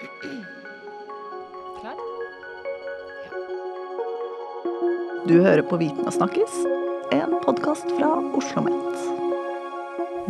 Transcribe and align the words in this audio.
Klar? 0.00 1.96
Du 5.28 5.34
hører 5.42 5.60
på 5.68 5.76
Viten 5.76 6.06
og 6.08 6.14
snakkes, 6.16 6.54
en 7.12 7.34
podkast 7.44 7.84
fra 7.98 8.08
Oslo 8.38 8.62
OsloMet. 8.62 9.02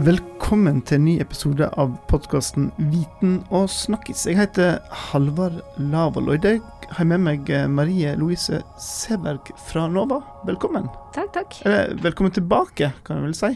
Velkommen 0.08 0.82
til 0.82 0.98
en 0.98 1.06
ny 1.06 1.14
episode 1.22 1.68
av 1.78 1.94
podkasten 2.10 2.72
Viten 2.90 3.38
og 3.54 3.70
snakkis. 3.70 4.26
Jeg 4.26 4.40
heter 4.40 4.80
Halvard 4.90 5.62
Lavoll, 5.78 6.32
og 6.32 6.40
i 6.40 6.44
dag 6.48 6.60
har 6.90 7.04
jeg 7.04 7.12
med 7.12 7.26
meg 7.28 7.54
eh, 7.54 7.70
Marie 7.70 8.18
Louise 8.18 8.64
Seberg 8.82 9.54
fra 9.70 9.86
NOVA. 9.86 10.18
Velkommen. 10.50 10.90
Takk, 11.14 11.30
takk. 11.38 11.60
Eller 11.62 11.94
velkommen 12.02 12.34
tilbake, 12.34 12.90
kan 13.06 13.20
jeg 13.20 13.28
vel 13.28 13.38
si. 13.38 13.54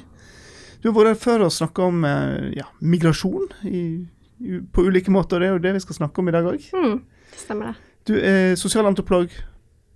Du 0.79 0.93
har 0.93 1.01
vært 1.01 1.17
her 1.17 1.23
før 1.27 1.49
og 1.49 1.57
snakka 1.59 1.91
om 1.91 2.05
eh, 2.07 2.53
ja, 2.61 2.71
migrasjon 2.85 3.51
i, 3.67 4.05
på 4.73 4.85
ulike 4.89 5.13
måter, 5.15 5.37
og 5.37 5.41
det 5.41 5.49
er 5.49 5.53
jo 5.57 5.63
det 5.65 5.75
vi 5.79 5.85
skal 5.85 5.99
snakke 6.01 6.19
om 6.23 6.29
i 6.29 6.35
dag 6.35 6.45
òg. 6.51 6.69
Mm, 6.75 7.01
stemmer 7.37 7.73
det. 7.73 7.77
Du 8.05 8.15
er 8.19 8.55
sosialantropolog 8.61 9.31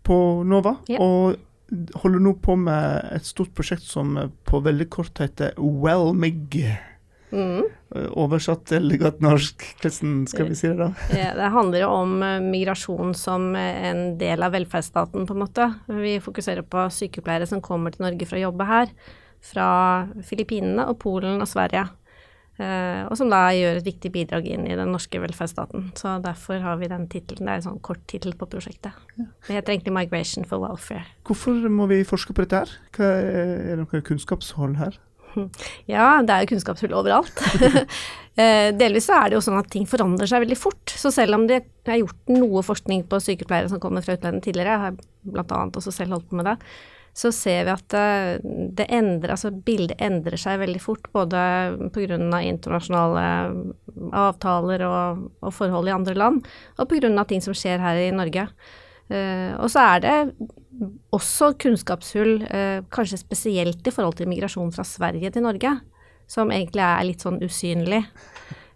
på 0.08 0.18
NOVA, 0.48 0.76
Ja. 0.88 0.98
og 1.04 1.36
holder 2.00 2.20
nå 2.24 2.32
på 2.40 2.56
med 2.56 3.10
et 3.12 3.26
stort 3.28 3.50
prosjekt 3.54 3.82
som 3.84 4.14
på 4.48 4.62
veldig 4.64 4.88
kort 4.88 5.18
heter 5.20 5.52
WellMig. 5.58 6.78
Mm. 7.30 7.66
Oversatt 8.16 8.62
til 8.70 8.88
godt 9.00 9.20
norsk, 9.20 9.60
hvordan 9.82 10.22
skal 10.30 10.48
vi 10.48 10.54
si 10.56 10.68
det 10.70 10.78
da? 10.80 10.86
Ja, 11.12 11.34
Det 11.36 11.50
handler 11.52 11.82
jo 11.82 11.88
om 11.92 12.22
eh, 12.22 12.38
migrasjon 12.40 13.12
som 13.14 13.50
eh, 13.56 13.90
en 13.90 14.16
del 14.16 14.42
av 14.42 14.52
velferdsstaten, 14.56 15.26
på 15.28 15.36
en 15.36 15.42
måte. 15.44 15.66
Vi 15.92 16.16
fokuserer 16.24 16.64
på 16.64 16.86
sykepleiere 16.88 17.46
som 17.46 17.60
kommer 17.60 17.92
til 17.92 18.06
Norge 18.06 18.24
for 18.26 18.36
å 18.40 18.46
jobbe 18.48 18.64
her. 18.64 18.88
Fra 19.44 20.08
Filippinene 20.24 20.88
og 20.88 20.98
Polen 21.04 21.40
og 21.44 21.46
Sverige. 21.48 21.84
Eh, 22.58 23.02
og 23.06 23.14
som 23.18 23.30
da 23.30 23.44
gjør 23.54 23.78
et 23.78 23.86
viktig 23.86 24.10
bidrag 24.14 24.48
inn 24.50 24.66
i 24.66 24.76
den 24.78 24.90
norske 24.90 25.20
velferdsstaten. 25.22 25.92
Så 25.98 26.16
derfor 26.24 26.58
har 26.64 26.80
vi 26.80 26.90
den 26.90 27.06
tittelen. 27.10 27.46
Det 27.46 27.52
er 27.52 27.60
en 27.60 27.66
sånn 27.68 27.82
kort 27.86 28.02
tittel 28.10 28.34
på 28.38 28.48
prosjektet. 28.50 28.96
Det 29.16 29.54
heter 29.54 29.76
egentlig 29.76 29.94
'Migration 29.94 30.44
for 30.44 30.58
Welfare'. 30.58 31.06
Hvorfor 31.24 31.68
må 31.70 31.86
vi 31.86 32.02
forske 32.02 32.34
på 32.34 32.42
dette 32.42 32.64
her? 32.64 32.72
Hva 32.96 33.04
er, 33.04 33.70
er 33.72 33.76
det 33.76 33.84
noe 33.86 34.02
kunnskapshold 34.02 34.76
her? 34.82 34.98
Ja, 35.86 36.22
det 36.22 36.34
er 36.34 36.44
jo 36.44 36.54
kunnskapshull 36.54 36.96
overalt. 36.96 37.34
Eh, 38.38 38.70
Delvis 38.70 39.08
så 39.08 39.16
er 39.18 39.32
det 39.32 39.34
jo 39.34 39.40
sånn 39.42 39.58
at 39.58 39.66
ting 39.66 39.82
forandrer 39.90 40.28
seg 40.30 40.44
veldig 40.44 40.54
fort. 40.54 40.92
Så 40.94 41.10
selv 41.10 41.34
om 41.34 41.48
det 41.50 41.56
er 41.90 41.96
gjort 41.98 42.30
noe 42.30 42.62
forskning 42.62 43.00
på 43.10 43.18
sykepleiere 43.18 43.66
som 43.72 43.80
kommer 43.82 44.04
fra 44.06 44.14
utlandet 44.14 44.44
tidligere, 44.46 44.76
jeg 44.76 44.82
har 44.84 44.92
bl.a. 45.26 45.58
også 45.66 45.90
selv 45.90 46.14
holdt 46.14 46.28
på 46.30 46.38
med 46.38 46.46
det, 46.46 46.54
så 47.18 47.32
ser 47.34 47.64
vi 47.66 47.72
at 47.72 47.94
eh, 47.98 48.36
det 48.78 48.86
endrer, 48.94 49.32
altså 49.34 49.50
bildet 49.50 49.98
endrer 50.04 50.38
seg 50.38 50.60
veldig 50.60 50.82
fort. 50.82 51.08
Både 51.14 51.40
pga. 51.94 52.18
internasjonale 52.46 53.24
avtaler 54.14 54.84
og, 54.86 55.24
og 55.42 55.54
forhold 55.54 55.90
i 55.90 55.96
andre 55.96 56.14
land, 56.14 56.44
og 56.78 56.90
pga. 56.90 57.10
ting 57.26 57.42
som 57.42 57.56
skjer 57.56 57.82
her 57.82 57.98
i 58.04 58.12
Norge. 58.14 58.46
Uh, 59.08 59.56
og 59.64 59.70
så 59.72 59.80
er 59.96 60.02
det 60.04 60.16
også 61.16 61.54
kunnskapshull, 61.62 62.42
uh, 62.44 62.84
kanskje 62.92 63.22
spesielt 63.22 63.86
i 63.88 63.94
forhold 63.94 64.18
til 64.18 64.28
migrasjon 64.28 64.68
fra 64.74 64.84
Sverige 64.84 65.30
til 65.32 65.46
Norge, 65.46 65.72
som 66.28 66.52
egentlig 66.52 66.84
er 66.84 67.06
litt 67.08 67.24
sånn 67.24 67.40
usynlig. 67.40 68.02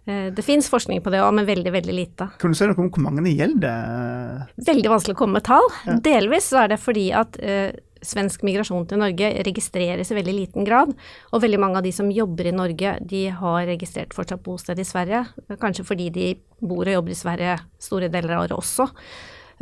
Uh, 0.09 0.33
det 0.33 0.41
fins 0.43 0.71
forskning 0.73 1.05
på 1.05 1.13
det 1.13 1.21
òg, 1.21 1.35
men 1.37 1.45
veldig, 1.45 1.75
veldig 1.77 1.95
lite. 1.95 2.31
Kan 2.41 2.57
du 2.57 2.57
si 2.57 2.65
noe 2.65 2.81
om 2.81 2.89
hvor 2.89 3.05
mange 3.05 3.27
det 3.27 3.37
gjelder? 3.37 4.49
Veldig 4.73 4.93
vanskelig 4.97 5.15
å 5.15 5.21
komme 5.21 5.37
med 5.37 5.47
tall. 5.47 5.69
Ja. 5.85 5.99
Delvis 6.09 6.49
så 6.49 6.63
er 6.65 6.73
det 6.73 6.81
fordi 6.81 7.11
at 7.15 7.37
eh, 7.37 7.69
svensk 8.07 8.43
migrasjon 8.45 8.87
til 8.89 9.01
Norge 9.01 9.29
registreres 9.47 10.11
i 10.11 10.17
veldig 10.17 10.35
liten 10.37 10.67
grad. 10.67 10.93
Og 11.31 11.43
veldig 11.43 11.59
mange 11.61 11.79
av 11.79 11.85
de 11.87 11.93
som 11.95 12.11
jobber 12.13 12.49
i 12.49 12.55
Norge, 12.55 12.97
de 13.01 13.25
har 13.33 13.67
registrert 13.69 14.15
fortsatt 14.15 14.43
bosted 14.45 14.79
i 14.79 14.87
Sverige. 14.87 15.25
Kanskje 15.61 15.87
fordi 15.87 16.09
de 16.13 16.27
bor 16.63 16.87
og 16.87 16.97
jobber 16.97 17.15
i 17.15 17.19
Sverige 17.19 17.57
store 17.81 18.11
deler 18.13 18.37
av 18.37 18.45
året 18.45 18.57
også. 18.57 18.89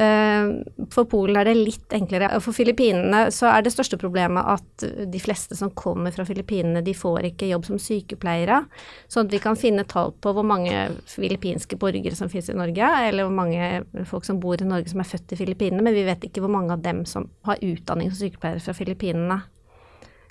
Eh, 0.01 0.50
For 0.89 1.06
Polen 1.06 1.38
er 1.38 1.45
det 1.47 1.56
litt 1.57 1.94
enklere. 1.94 2.29
For 2.41 2.56
Filippinene 2.56 3.25
så 3.34 3.50
er 3.51 3.66
det 3.66 3.73
største 3.73 4.00
problemet 4.01 4.47
at 4.56 4.85
de 5.12 5.22
fleste 5.22 5.57
som 5.57 5.73
kommer 5.78 6.13
fra 6.16 6.25
Filippinene, 6.28 6.84
de 6.85 6.95
får 6.97 7.28
ikke 7.31 7.50
jobb 7.51 7.67
som 7.69 7.79
sykepleiere. 7.81 8.63
Sånn 9.11 9.28
at 9.28 9.35
vi 9.35 9.41
kan 9.44 9.59
finne 9.59 9.85
tall 9.90 10.13
på 10.23 10.34
hvor 10.35 10.47
mange 10.47 10.88
filippinske 11.09 11.78
borgere 11.81 12.17
som 12.17 12.31
finnes 12.31 12.50
i 12.51 12.57
Norge, 12.57 12.91
eller 13.07 13.28
hvor 13.28 13.35
mange 13.35 14.06
folk 14.09 14.28
som 14.28 14.41
bor 14.41 14.61
i 14.61 14.67
Norge 14.67 14.91
som 14.91 15.03
er 15.03 15.11
født 15.11 15.35
i 15.35 15.41
Filippinene, 15.44 15.85
men 15.85 15.97
vi 15.97 16.07
vet 16.07 16.25
ikke 16.28 16.44
hvor 16.44 16.53
mange 16.53 16.73
av 16.75 16.85
dem 16.85 17.03
som 17.09 17.29
har 17.47 17.61
utdanning 17.61 18.11
som 18.11 18.23
sykepleiere 18.23 18.63
fra 18.63 18.78
Filippinene. 18.78 19.41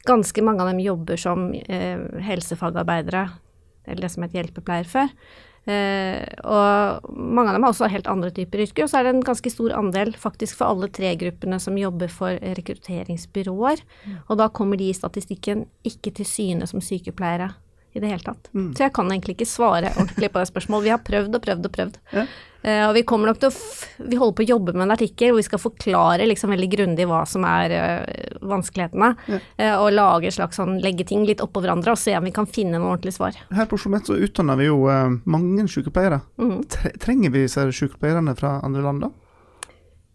Ganske 0.09 0.43
mange 0.43 0.65
av 0.65 0.73
dem 0.73 0.81
jobber 0.83 1.21
som 1.21 1.51
eh, 1.53 2.01
helsefagarbeidere, 2.25 3.29
eller 3.87 4.07
det 4.07 4.13
som 4.13 4.25
het 4.25 4.37
hjelpepleier 4.37 4.89
før. 4.89 5.13
Eh, 5.69 6.25
og 6.49 7.09
mange 7.13 7.51
av 7.51 7.57
dem 7.57 7.67
har 7.67 7.75
også 7.75 7.91
helt 7.93 8.09
andre 8.11 8.31
typer 8.35 8.65
yrker. 8.65 8.87
Og 8.87 8.93
så 8.93 9.01
er 9.01 9.07
det 9.07 9.15
en 9.15 9.25
ganske 9.27 9.53
stor 9.53 9.75
andel 9.77 10.13
faktisk 10.19 10.61
for 10.61 10.73
alle 10.73 10.91
tre 10.93 11.13
gruppene 11.21 11.61
som 11.63 11.79
jobber 11.79 12.13
for 12.13 12.39
rekrutteringsbyråer. 12.61 13.83
Og 14.29 14.39
da 14.41 14.49
kommer 14.49 14.81
de 14.81 14.91
i 14.91 14.97
statistikken 14.97 15.67
ikke 15.87 16.15
til 16.21 16.29
syne 16.29 16.71
som 16.71 16.85
sykepleiere 16.85 17.53
i 17.95 18.01
det 18.03 18.13
hele 18.13 18.23
tatt. 18.23 18.51
Så 18.55 18.85
jeg 18.85 18.95
kan 18.95 19.11
egentlig 19.11 19.35
ikke 19.37 19.51
svare 19.51 19.91
ordentlig 19.97 20.31
på 20.31 20.39
det 20.39 20.51
spørsmålet. 20.53 20.87
Vi 20.87 20.95
har 20.95 21.03
prøvd 21.03 21.35
og 21.35 21.43
prøvd 21.43 21.67
og 21.67 21.75
prøvd. 21.75 22.01
Ja. 22.15 22.27
Eh, 22.63 22.83
og 22.89 22.95
vi 22.97 23.03
kommer 23.09 23.31
nok 23.31 23.39
til 23.41 23.49
å 23.49 24.09
Vi 24.11 24.19
holder 24.21 24.37
på 24.37 24.45
å 24.45 24.49
jobbe 24.51 24.75
med 24.75 24.85
en 24.85 24.95
artikkel 24.95 25.33
hvor 25.33 25.41
vi 25.41 25.47
skal 25.47 25.63
forklare 25.63 26.27
liksom 26.29 26.53
veldig 26.53 26.69
grundig 26.73 27.07
hva 27.09 27.23
som 27.29 27.45
er 27.49 27.75
eh, 27.77 28.35
vanskelighetene, 28.41 29.11
eh, 29.61 29.75
og 29.77 29.93
lage 29.95 30.33
slags 30.35 30.61
sånn 30.61 30.79
legge 30.85 31.07
ting 31.09 31.25
litt 31.29 31.43
oppå 31.45 31.63
hverandre 31.65 31.95
og 31.95 32.01
se 32.01 32.17
om 32.17 32.27
vi 32.27 32.35
kan 32.35 32.49
finne 32.49 32.79
noe 32.79 32.95
ordentlig 32.95 33.15
svar. 33.17 33.37
Her 33.53 33.69
på 33.69 33.79
Oslo 33.79 33.93
Met 33.93 34.09
så 34.09 34.17
utdanner 34.17 34.59
vi 34.61 34.69
jo 34.69 34.85
mange 35.29 35.67
sykepleiere. 35.71 36.21
Mm. 36.41 36.63
Trenger 37.03 37.35
vi 37.35 37.45
disse 37.45 37.67
sykepleierne 37.77 38.37
fra 38.39 38.59
andre 38.65 38.85
land 38.85 39.05
da? 39.07 39.11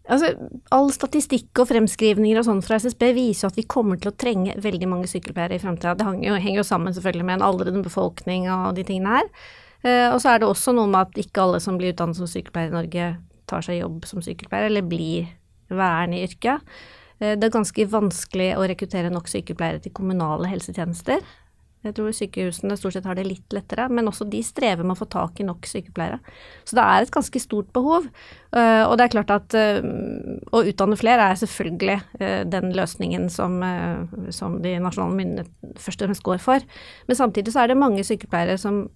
Altså, 0.06 0.30
all 0.74 0.92
statistikk 0.94 1.58
og 1.58 1.70
fremskrivninger 1.70 2.38
og 2.38 2.46
sånn 2.46 2.62
fra 2.62 2.78
SSB 2.78 3.08
viser 3.16 3.50
at 3.50 3.56
vi 3.58 3.66
kommer 3.66 3.98
til 3.98 4.12
å 4.12 4.14
trenge 4.14 4.54
veldig 4.62 4.90
mange 4.90 5.10
sykepleiere 5.10 5.58
i 5.58 5.62
fremtida. 5.62 5.96
Det 5.98 6.06
henger 6.06 6.28
jo, 6.28 6.40
henger 6.44 6.60
jo 6.62 6.66
sammen 6.68 6.94
selvfølgelig 6.94 7.26
med 7.26 7.40
en 7.40 7.46
aldrende 7.48 7.82
befolkning 7.86 8.46
og 8.52 8.76
de 8.78 8.86
tingene 8.86 9.16
her. 9.18 9.32
Eh, 9.86 10.08
og 10.10 10.18
så 10.22 10.32
er 10.32 10.42
det 10.42 10.50
også 10.50 10.74
noe 10.74 10.90
med 10.90 11.06
at 11.06 11.20
ikke 11.22 11.44
alle 11.44 11.62
som 11.62 11.78
blir 11.78 11.94
utdannet 11.94 12.18
som 12.18 12.30
sykepleier 12.30 12.72
i 12.72 12.76
Norge, 12.76 13.08
tar 13.46 13.62
seg 13.62 13.78
jobb 13.78 14.06
som 14.10 14.22
sykepleier, 14.24 14.70
eller 14.70 14.86
blir 14.86 15.28
værende 15.70 16.18
i 16.18 16.26
yrket. 16.26 16.64
Eh, 17.20 17.34
det 17.38 17.46
er 17.48 17.54
ganske 17.54 17.88
vanskelig 17.92 18.52
å 18.58 18.66
rekruttere 18.66 19.12
nok 19.14 19.30
sykepleiere 19.30 19.84
til 19.84 19.94
kommunale 19.96 20.50
helsetjenester. 20.50 21.22
Jeg 21.86 21.96
tror 21.96 22.14
sykehusene 22.14 22.76
stort 22.78 22.96
sett 22.96 23.06
har 23.06 23.18
det 23.18 23.26
litt 23.28 23.54
lettere, 23.54 23.86
men 23.92 24.10
også 24.10 24.26
de 24.30 24.42
strever 24.44 24.82
med 24.82 24.96
å 24.96 25.00
få 25.00 25.08
tak 25.12 25.40
i 25.40 25.46
nok 25.46 25.68
sykepleiere. 25.70 26.18
Så 26.66 26.78
det 26.78 26.84
er 26.84 27.06
et 27.06 27.14
ganske 27.14 27.42
stort 27.42 27.70
behov. 27.76 28.08
Eh, 28.56 28.82
og 28.86 28.94
det 28.96 29.06
er 29.06 29.12
klart 29.12 29.32
at 29.34 29.56
eh, 29.58 29.84
å 30.54 30.62
utdanne 30.66 30.98
flere 30.98 31.28
er 31.30 31.40
selvfølgelig 31.40 31.96
eh, 32.20 32.42
den 32.48 32.70
løsningen 32.76 33.28
som, 33.32 33.58
som 34.34 34.60
de 34.64 34.76
nasjonale 34.82 35.18
myndighetene 35.18 35.80
først 35.82 36.02
og 36.02 36.08
fremst 36.08 36.26
går 36.26 36.42
for. 36.42 36.66
Men 37.08 37.18
samtidig 37.18 37.52
så 37.54 37.64
er 37.64 37.72
det 37.72 37.80
mange 37.80 38.04
sykepleiere 38.06 38.56
som 38.60 38.86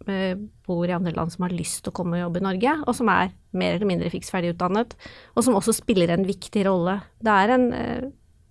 bor 0.66 0.86
i 0.86 0.94
andre 0.94 1.12
land 1.16 1.34
som 1.34 1.44
har 1.44 1.54
lyst 1.54 1.82
til 1.84 1.92
å 1.92 1.96
komme 1.98 2.16
og 2.16 2.24
jobbe 2.24 2.40
i 2.40 2.46
Norge, 2.46 2.76
og 2.86 2.96
som 2.96 3.10
er 3.12 3.34
mer 3.56 3.76
eller 3.76 3.88
mindre 3.90 4.12
fiks 4.12 4.30
ferdig 4.32 4.54
utdannet, 4.54 4.94
og 5.34 5.44
som 5.44 5.58
også 5.58 5.74
spiller 5.76 6.14
en 6.14 6.24
viktig 6.28 6.64
rolle. 6.68 7.00
Det 7.20 7.34
er 7.34 7.54
en 7.56 7.66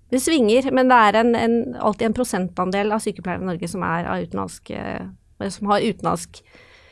det 0.09 0.22
svinger, 0.24 0.72
men 0.74 0.90
det 0.90 0.97
er 1.09 1.20
en, 1.22 1.36
en, 1.38 1.59
alltid 1.78 2.08
en 2.09 2.18
prosentandel 2.18 2.92
av 2.96 3.03
sykepleiere 3.03 3.44
i 3.46 3.50
Norge 3.52 3.68
som, 3.70 3.84
er 3.86 4.09
eh, 4.74 5.50
som 5.53 5.70
har 5.70 5.86
utenlandsk 5.86 6.42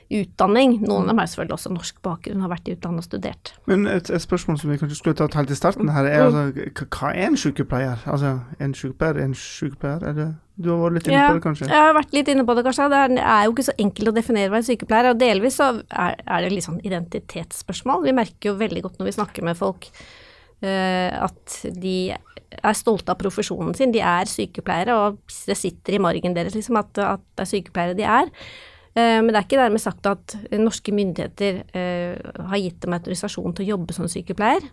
utdanning. 0.07 0.77
Noen 0.87 1.03
av 1.03 1.09
dem 1.11 1.19
er 1.19 1.27
selvfølgelig 1.27 1.55
også 1.57 1.71
norsk 1.75 1.97
bakgrunn, 2.05 2.39
har 2.45 2.51
vært 2.53 2.69
i 2.71 2.75
utlandet 2.77 3.01
og 3.03 3.07
studert. 3.09 3.49
Men 3.67 3.81
et, 3.91 4.07
et 4.13 4.23
spørsmål 4.23 4.59
som 4.61 4.69
vi 4.71 4.77
kanskje 4.79 4.95
skulle 5.01 5.17
tatt 5.19 5.35
helt 5.35 5.51
i 5.51 5.57
starten 5.59 5.89
her, 5.91 6.07
er 6.07 6.21
altså, 6.29 6.43
hva- 6.55 6.87
hva 6.95 7.09
er 7.11 7.25
en 7.27 7.35
sykepleier? 7.41 8.05
Altså, 8.07 8.35
en 8.63 8.75
sykepleier 8.77 9.19
er 9.19 9.25
en 9.27 9.35
sykepleier, 9.35 10.05
er 10.07 10.15
det 10.15 10.27
Du 10.63 10.69
har 10.71 10.79
vært 10.85 10.95
litt 11.01 11.09
inne 11.11 11.25
på 11.27 11.35
det, 11.37 11.43
kanskje? 11.43 11.67
Jeg 11.73 11.83
har 11.89 11.93
vært 11.99 12.15
litt 12.15 12.31
inne 12.31 12.45
på 12.47 12.55
det, 12.57 12.63
kanskje. 12.69 12.87
Det 12.93 13.01
er, 13.01 13.11
det 13.17 13.25
er 13.33 13.43
jo 13.49 13.51
ikke 13.57 13.67
så 13.67 13.75
enkelt 13.83 14.09
å 14.09 14.15
definere 14.15 14.53
hva 14.53 14.61
en 14.61 14.69
sykepleier 14.69 15.09
er. 15.09 15.11
Og 15.17 15.19
delvis 15.25 15.59
så 15.59 15.67
er, 15.91 16.15
er 16.23 16.45
det 16.47 16.53
litt 16.55 16.65
sånn 16.69 16.79
identitetsspørsmål. 16.87 18.07
Vi 18.07 18.15
merker 18.17 18.49
jo 18.53 18.55
veldig 18.63 18.85
godt 18.87 18.97
når 19.03 19.11
vi 19.11 19.17
snakker 19.19 19.45
med 19.45 19.59
folk 19.59 19.91
at 20.57 21.57
de 21.77 21.97
er 22.57 22.77
stolte 22.77 23.13
av 23.13 23.19
profesjonen 23.19 23.75
sin. 23.77 23.91
De 23.93 24.01
er 24.01 24.29
sykepleiere, 24.29 24.95
og 24.95 25.19
det 25.47 25.57
sitter 25.59 25.97
i 25.97 26.01
margen 26.01 26.33
deres 26.33 26.55
liksom 26.57 26.79
at, 26.79 26.89
at 27.03 27.23
det 27.37 27.45
er 27.45 27.51
sykepleiere 27.51 27.97
de 27.97 28.07
er. 28.07 28.31
Eh, 28.97 29.19
Men 29.21 29.31
det 29.31 29.39
er 29.39 29.45
ikke 29.47 29.61
dermed 29.61 29.83
sagt 29.83 30.09
at 30.09 30.37
norske 30.57 30.93
myndigheter 30.95 31.61
eh, 31.77 32.15
har 32.49 32.63
gitt 32.63 32.81
dem 32.83 32.95
autorisasjon 32.97 33.53
til 33.57 33.67
å 33.67 33.71
jobbe 33.75 33.97
som 33.97 34.09
sykepleier. 34.09 34.65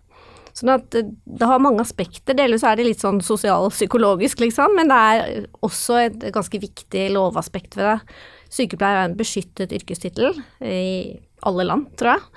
Sånn 0.54 0.72
at 0.76 0.96
eh, 0.96 1.10
det 1.26 1.50
har 1.50 1.62
mange 1.62 1.84
aspekter. 1.84 2.36
Delvis 2.38 2.64
er 2.64 2.78
det 2.78 2.88
litt 2.88 3.04
sånn 3.04 3.20
sosial-psykologisk, 3.24 4.40
liksom, 4.46 4.78
men 4.78 4.92
det 4.92 5.02
er 5.10 5.48
også 5.66 6.00
et 6.06 6.28
ganske 6.34 6.62
viktig 6.62 7.08
lovaspekt 7.14 7.76
ved 7.80 7.90
det. 7.90 8.18
Sykepleier 8.54 9.02
er 9.02 9.08
en 9.10 9.18
beskyttet 9.18 9.74
yrkestittel 9.74 10.38
i 10.62 11.18
alle 11.44 11.66
land, 11.66 11.90
tror 11.98 12.14
jeg. 12.14 12.28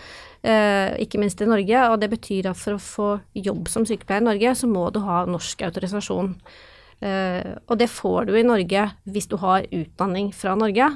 Eh, 0.48 0.94
ikke 1.04 1.20
minst 1.20 1.42
i 1.44 1.50
Norge, 1.50 1.84
og 1.92 2.00
det 2.00 2.12
betyr 2.14 2.48
at 2.52 2.60
for 2.60 2.78
å 2.78 2.84
få 2.84 3.08
jobb 3.36 3.68
som 3.72 3.88
sykepleier 3.88 4.24
i 4.24 4.30
Norge, 4.30 4.54
så 4.56 4.70
må 4.72 4.86
du 4.96 5.02
ha 5.04 5.26
norsk 5.28 5.66
autorisasjon. 5.68 6.36
Eh, 7.04 7.50
og 7.68 7.76
det 7.82 7.90
får 7.92 8.30
du 8.30 8.38
i 8.38 8.46
Norge 8.48 8.86
hvis 9.12 9.28
du 9.30 9.36
har 9.42 9.68
utdanning 9.76 10.32
fra 10.34 10.56
Norge. 10.58 10.88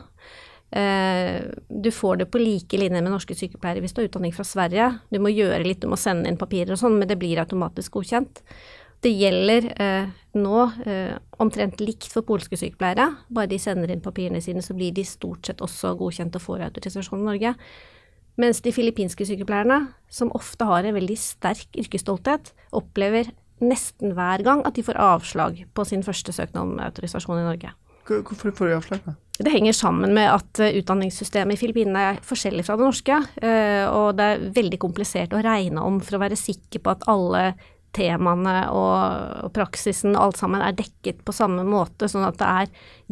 Eh, 0.71 1.41
du 1.67 1.91
får 1.91 2.21
det 2.21 2.29
på 2.31 2.39
like 2.39 2.79
linje 2.79 3.01
med 3.01 3.11
norske 3.11 3.35
sykepleiere 3.35 3.83
hvis 3.83 3.91
du 3.91 4.01
har 4.01 4.07
utdanning 4.07 4.35
fra 4.35 4.47
Sverige. 4.47 4.87
Du 5.11 5.19
må 5.19 5.33
gjøre 5.33 5.65
litt, 5.65 5.81
du 5.83 5.91
må 5.91 5.99
sende 5.99 6.31
inn 6.31 6.39
papirer 6.39 6.77
og 6.77 6.79
sånn, 6.79 6.95
men 7.01 7.11
det 7.11 7.19
blir 7.19 7.41
automatisk 7.43 7.99
godkjent. 7.99 8.43
Det 9.01 9.11
gjelder 9.11 9.67
eh, 9.81 10.11
nå 10.37 10.57
eh, 10.85 11.15
omtrent 11.41 11.81
likt 11.81 12.13
for 12.13 12.23
polske 12.23 12.55
sykepleiere. 12.55 13.09
Bare 13.33 13.51
de 13.51 13.59
sender 13.59 13.91
inn 13.91 14.03
papirene 14.05 14.39
sine, 14.45 14.63
så 14.63 14.77
blir 14.77 14.93
de 14.95 15.03
stort 15.07 15.49
sett 15.49 15.63
også 15.65 15.97
godkjent 15.99 16.37
og 16.37 16.45
får 16.45 16.69
autorisasjon 16.69 17.25
i 17.25 17.33
Norge. 17.33 17.55
Mens 18.39 18.61
de 18.63 18.71
filippinske 18.73 19.25
sykepleierne, 19.27 19.91
som 20.11 20.31
ofte 20.37 20.65
har 20.67 20.85
en 20.87 20.95
veldig 20.95 21.17
sterk 21.19 21.79
yrkesstolthet, 21.79 22.53
opplever 22.71 23.31
nesten 23.61 24.15
hver 24.17 24.41
gang 24.45 24.63
at 24.65 24.77
de 24.77 24.85
får 24.85 24.97
avslag 24.97 25.65
på 25.75 25.85
sin 25.85 26.03
første 26.05 26.33
søknad 26.33 26.63
om 26.63 26.79
autorisasjon 26.81 27.41
i 27.41 27.47
Norge. 27.49 27.73
Hvorfor 28.07 28.53
får 28.55 28.71
de 28.71 28.77
avslag? 28.79 29.03
da? 29.05 29.13
Det 29.41 29.51
henger 29.53 29.75
sammen 29.77 30.13
med 30.13 30.27
at 30.29 30.59
eh, 30.61 30.75
utdanningssystemet 30.81 31.55
i 31.55 31.59
Filippinene 31.59 32.01
er 32.11 32.23
forskjellig 32.25 32.65
fra 32.67 32.75
det 32.77 32.87
norske. 32.87 33.19
eh, 33.41 33.85
Og 33.87 34.15
det 34.17 34.25
er 34.25 34.47
veldig 34.57 34.79
komplisert 34.81 35.33
å 35.33 35.43
regne 35.43 35.83
om 35.85 36.01
for 36.01 36.17
å 36.17 36.23
være 36.23 36.39
sikker 36.39 36.81
på 36.81 36.93
at 36.93 37.05
alle 37.11 37.53
temaene 37.95 38.57
og, 38.71 39.45
og 39.45 39.53
praksisen 39.55 40.15
og 40.15 40.25
alt 40.25 40.41
sammen 40.41 40.63
er 40.63 40.75
dekket 40.77 41.23
på 41.27 41.35
samme 41.35 41.63
måte, 41.67 42.07
sånn 42.07 42.25
at 42.27 42.37
det 42.39 42.49
er 42.49 42.69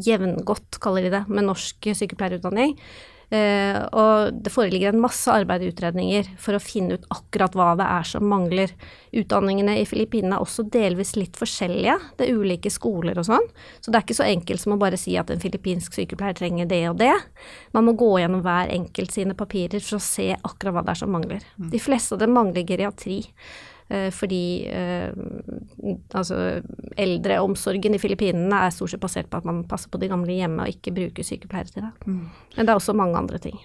jevngodt, 0.09 0.79
kaller 0.81 1.05
de 1.05 1.13
det, 1.17 1.23
med 1.27 1.49
norsk 1.49 1.89
sykepleierutdanning. 1.99 2.77
Eh, 3.29 3.77
og 3.93 4.39
det 4.41 4.49
foreligger 4.49 4.89
en 4.89 5.03
masse 5.03 5.29
arbeid 5.29 5.61
i 5.61 5.69
utredninger 5.69 6.31
for 6.41 6.57
å 6.57 6.61
finne 6.63 6.97
ut 6.97 7.05
akkurat 7.13 7.53
hva 7.57 7.67
det 7.77 7.85
er 7.85 8.07
som 8.09 8.25
mangler. 8.25 8.73
Utdanningene 9.13 9.75
i 9.77 9.85
Filippinene 9.89 10.39
er 10.39 10.45
også 10.45 10.65
delvis 10.73 11.13
litt 11.17 11.37
forskjellige, 11.37 11.97
det 12.17 12.25
er 12.25 12.39
ulike 12.41 12.71
skoler 12.73 13.21
og 13.21 13.27
sånn. 13.29 13.45
Så 13.79 13.91
det 13.93 13.99
er 13.99 14.07
ikke 14.07 14.17
så 14.17 14.27
enkelt 14.29 14.63
som 14.63 14.73
å 14.73 14.81
bare 14.81 14.97
si 14.97 15.13
at 15.21 15.29
en 15.29 15.41
filippinsk 15.41 15.99
sykepleier 15.99 16.37
trenger 16.41 16.69
det 16.69 16.83
og 16.89 16.97
det. 17.01 17.13
Man 17.77 17.85
må 17.85 17.93
gå 17.99 18.15
gjennom 18.23 18.41
hver 18.45 18.73
enkelt 18.73 19.13
sine 19.13 19.37
papirer 19.37 19.83
for 19.83 19.99
å 19.99 20.03
se 20.03 20.31
akkurat 20.35 20.79
hva 20.79 20.85
det 20.87 20.95
er 20.95 21.03
som 21.03 21.13
mangler. 21.13 21.45
De 21.69 21.81
fleste 21.81 22.17
av 22.17 22.23
dem 22.23 22.33
mangler 22.33 22.65
geriatri. 22.65 23.21
Eh, 23.89 24.11
fordi 24.13 24.67
eh, 24.69 25.09
altså 26.13 26.61
eldreomsorgen 26.99 27.95
i 27.95 27.99
Filippinene 28.01 28.59
er 28.67 28.73
stort 28.75 28.91
sett 28.93 29.01
basert 29.01 29.29
på 29.31 29.39
at 29.41 29.47
man 29.49 29.63
passer 29.69 29.89
på 29.89 29.97
de 30.01 30.09
gamle 30.11 30.35
hjemme 30.37 30.61
og 30.61 30.69
ikke 30.75 30.93
bruker 30.93 31.25
sykepleiere 31.25 31.73
til 31.73 31.87
det. 31.87 31.91
Men 32.05 32.29
det 32.59 32.69
er 32.69 32.77
også 32.77 32.93
mange 32.97 33.17
andre 33.17 33.39
ting. 33.41 33.57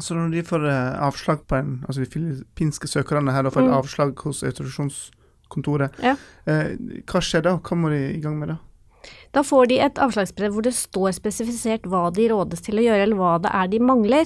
Så 0.00 0.16
når 0.16 0.32
de 0.32 0.42
får 0.42 0.64
eh, 0.66 0.96
avslag 1.06 1.44
på 1.46 1.54
en 1.60 1.84
Altså 1.86 2.00
de 2.02 2.10
filippinske 2.10 2.88
søkerne 2.90 3.30
her 3.36 3.42
da 3.46 3.50
får 3.54 3.62
et 3.62 3.70
Mm. 3.70 3.76
avslag 3.78 4.14
hos 4.24 4.42
autorisasjonskontoret, 4.42 5.92
Ja. 6.02 6.16
eh, 6.46 6.76
hva 7.06 7.20
skjer 7.20 7.42
da? 7.42 7.56
Hva 7.58 7.76
må 7.76 7.90
de 7.90 8.16
i 8.16 8.20
gang 8.20 8.38
med 8.38 8.48
da? 8.48 8.56
Da 9.34 9.42
får 9.42 9.68
de 9.68 9.78
et 9.80 9.94
avslagsbrev 10.00 10.52
hvor 10.52 10.62
det 10.62 10.72
står 10.74 11.12
spesifisert 11.12 11.82
hva 11.82 12.10
de 12.12 12.28
rådes 12.28 12.60
til 12.62 12.76
å 12.78 12.82
gjøre, 12.82 13.02
eller 13.02 13.16
hva 13.16 13.38
det 13.42 13.50
er 13.52 13.66
de 13.68 13.78
mangler. 13.78 14.24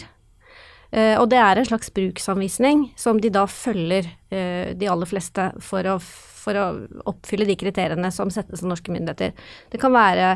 Eh, 0.90 1.14
og 1.20 1.28
det 1.28 1.40
er 1.42 1.60
en 1.60 1.68
slags 1.68 1.90
bruksanvisning 1.94 2.86
som 2.96 3.20
de 3.20 3.30
da 3.32 3.44
følger, 3.50 4.08
eh, 4.32 4.72
de 4.78 4.88
aller 4.88 5.08
fleste, 5.08 5.50
for 5.60 5.84
å, 5.84 5.98
for 6.00 6.56
å 6.56 6.68
oppfylle 7.10 7.48
de 7.48 7.58
kriteriene 7.60 8.10
som 8.14 8.32
settes 8.32 8.64
av 8.64 8.72
norske 8.72 8.94
myndigheter. 8.94 9.34
Det 9.68 9.80
kan 9.82 9.92
være 9.92 10.30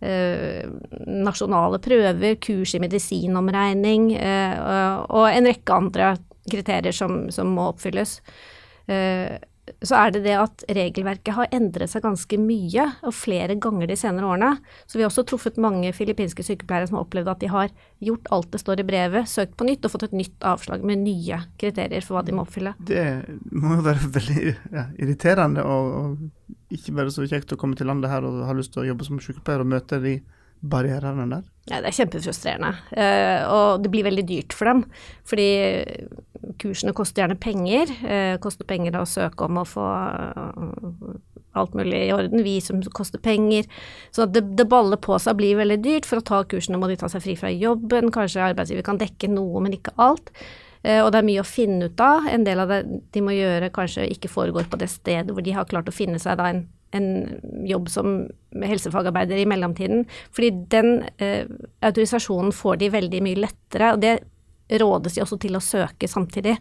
eh, 0.00 0.64
nasjonale 1.06 1.80
prøver, 1.84 2.38
kurs 2.40 2.74
i 2.74 2.82
medisinomregning 2.82 4.14
eh, 4.16 4.56
og 5.08 5.28
en 5.28 5.50
rekke 5.50 5.76
andre 5.76 6.14
kriterier 6.48 6.96
som, 6.96 7.26
som 7.34 7.52
må 7.52 7.68
oppfylles. 7.74 8.18
Eh, 8.88 9.36
så 9.84 9.98
er 9.98 10.14
det 10.14 10.22
det 10.26 10.34
at 10.38 10.64
regelverket 10.76 11.36
har 11.36 11.50
endret 11.54 11.90
seg 11.92 12.04
ganske 12.04 12.38
mye, 12.40 12.86
og 13.06 13.14
flere 13.16 13.56
ganger 13.60 13.90
de 13.90 13.96
senere 13.98 14.28
årene. 14.28 14.52
Så 14.86 14.98
vi 14.98 15.04
har 15.04 15.12
også 15.12 15.26
truffet 15.28 15.60
mange 15.62 15.92
filippinske 15.96 16.44
sykepleiere 16.46 16.90
som 16.90 16.98
har 16.98 17.06
opplevd 17.06 17.32
at 17.32 17.42
de 17.42 17.52
har 17.52 17.74
gjort 18.04 18.30
alt 18.34 18.50
det 18.54 18.62
står 18.62 18.82
i 18.82 18.88
brevet, 18.88 19.30
søkt 19.30 19.56
på 19.58 19.68
nytt 19.68 19.84
og 19.86 19.94
fått 19.94 20.08
et 20.08 20.16
nytt 20.16 20.48
avslag 20.48 20.86
med 20.86 21.04
nye 21.04 21.42
kriterier 21.60 22.04
for 22.04 22.18
hva 22.18 22.24
de 22.26 22.36
må 22.36 22.46
oppfylle. 22.46 22.74
Det 22.78 23.04
må 23.52 23.78
jo 23.78 23.86
være 23.86 24.12
veldig 24.18 24.48
ja, 24.48 24.88
irriterende 24.98 25.66
og, 25.66 25.94
og 25.98 26.74
ikke 26.74 26.96
være 26.96 27.14
så 27.14 27.28
kjekt 27.28 27.54
å 27.54 27.60
komme 27.60 27.78
til 27.78 27.88
landet 27.88 28.12
her 28.12 28.26
og 28.26 28.42
ha 28.48 28.56
lyst 28.56 28.74
til 28.74 28.84
å 28.84 28.90
jobbe 28.90 29.06
som 29.06 29.22
sykepleier 29.22 29.64
og 29.64 29.72
møte 29.72 30.00
de 30.02 30.18
barrierene 30.60 31.26
der. 31.30 31.44
Ja, 31.68 31.82
det 31.82 31.90
er 31.90 31.96
kjempefrustrerende, 31.98 32.70
eh, 32.96 33.42
og 33.52 33.82
det 33.84 33.90
blir 33.92 34.06
veldig 34.06 34.24
dyrt 34.26 34.54
for 34.56 34.70
dem. 34.70 34.82
Fordi 35.28 35.48
kursene 36.60 36.94
koster 36.96 37.22
gjerne 37.22 37.38
penger. 37.40 37.90
Eh, 38.04 38.36
koster 38.42 38.68
penger 38.68 38.98
å 39.00 39.06
søke 39.08 39.48
om 39.48 39.60
å 39.60 39.66
få 39.68 39.86
eh, 39.86 41.18
alt 41.58 41.74
mulig 41.78 42.04
i 42.06 42.12
orden. 42.14 42.44
Vi 42.46 42.58
som 42.64 42.80
koster 42.94 43.22
penger. 43.22 43.68
Så 44.14 44.28
det, 44.30 44.44
det 44.58 44.68
baller 44.70 45.00
på 45.00 45.18
seg 45.22 45.38
blir 45.40 45.58
veldig 45.60 45.80
dyrt. 45.84 46.08
For 46.08 46.20
å 46.20 46.28
ta 46.30 46.44
kursene 46.48 46.80
må 46.80 46.90
de 46.90 46.98
ta 47.00 47.10
seg 47.12 47.24
fri 47.24 47.36
fra 47.38 47.52
jobben. 47.52 48.12
Kanskje 48.14 48.46
arbeidsgiver 48.50 48.86
kan 48.86 49.00
dekke 49.00 49.30
noe, 49.32 49.62
men 49.64 49.76
ikke 49.78 49.96
alt. 50.00 50.32
Eh, 50.82 51.02
og 51.02 51.12
det 51.12 51.22
er 51.22 51.28
mye 51.28 51.44
å 51.44 51.48
finne 51.48 51.90
ut 51.90 52.02
av. 52.04 52.28
En 52.30 52.46
del 52.46 52.64
av 52.64 52.72
det 52.72 52.82
de 53.14 53.24
må 53.24 53.36
gjøre 53.36 53.72
kanskje 53.74 54.08
ikke 54.14 54.32
foregår 54.32 54.70
på 54.70 54.80
det 54.80 54.90
stedet 54.92 55.34
hvor 55.34 55.46
de 55.46 55.56
har 55.56 55.68
klart 55.70 55.90
å 55.90 55.94
finne 55.94 56.20
seg 56.22 56.40
da 56.40 56.52
en 56.52 56.66
en 56.96 57.40
jobb 57.68 57.88
som 57.92 58.14
helsefagarbeider 58.56 59.36
i 59.36 59.46
mellomtiden. 59.48 60.06
Fordi 60.32 60.50
den 60.72 61.02
eh, 61.20 61.48
autorisasjonen 61.84 62.54
får 62.56 62.80
de 62.82 62.92
veldig 62.94 63.22
mye 63.24 63.42
lettere, 63.44 63.92
og 63.92 64.02
det 64.04 64.14
rådes 64.68 65.16
de 65.16 65.24
også 65.24 65.38
til 65.40 65.56
å 65.58 65.64
søke 65.64 66.08
samtidig. 66.10 66.56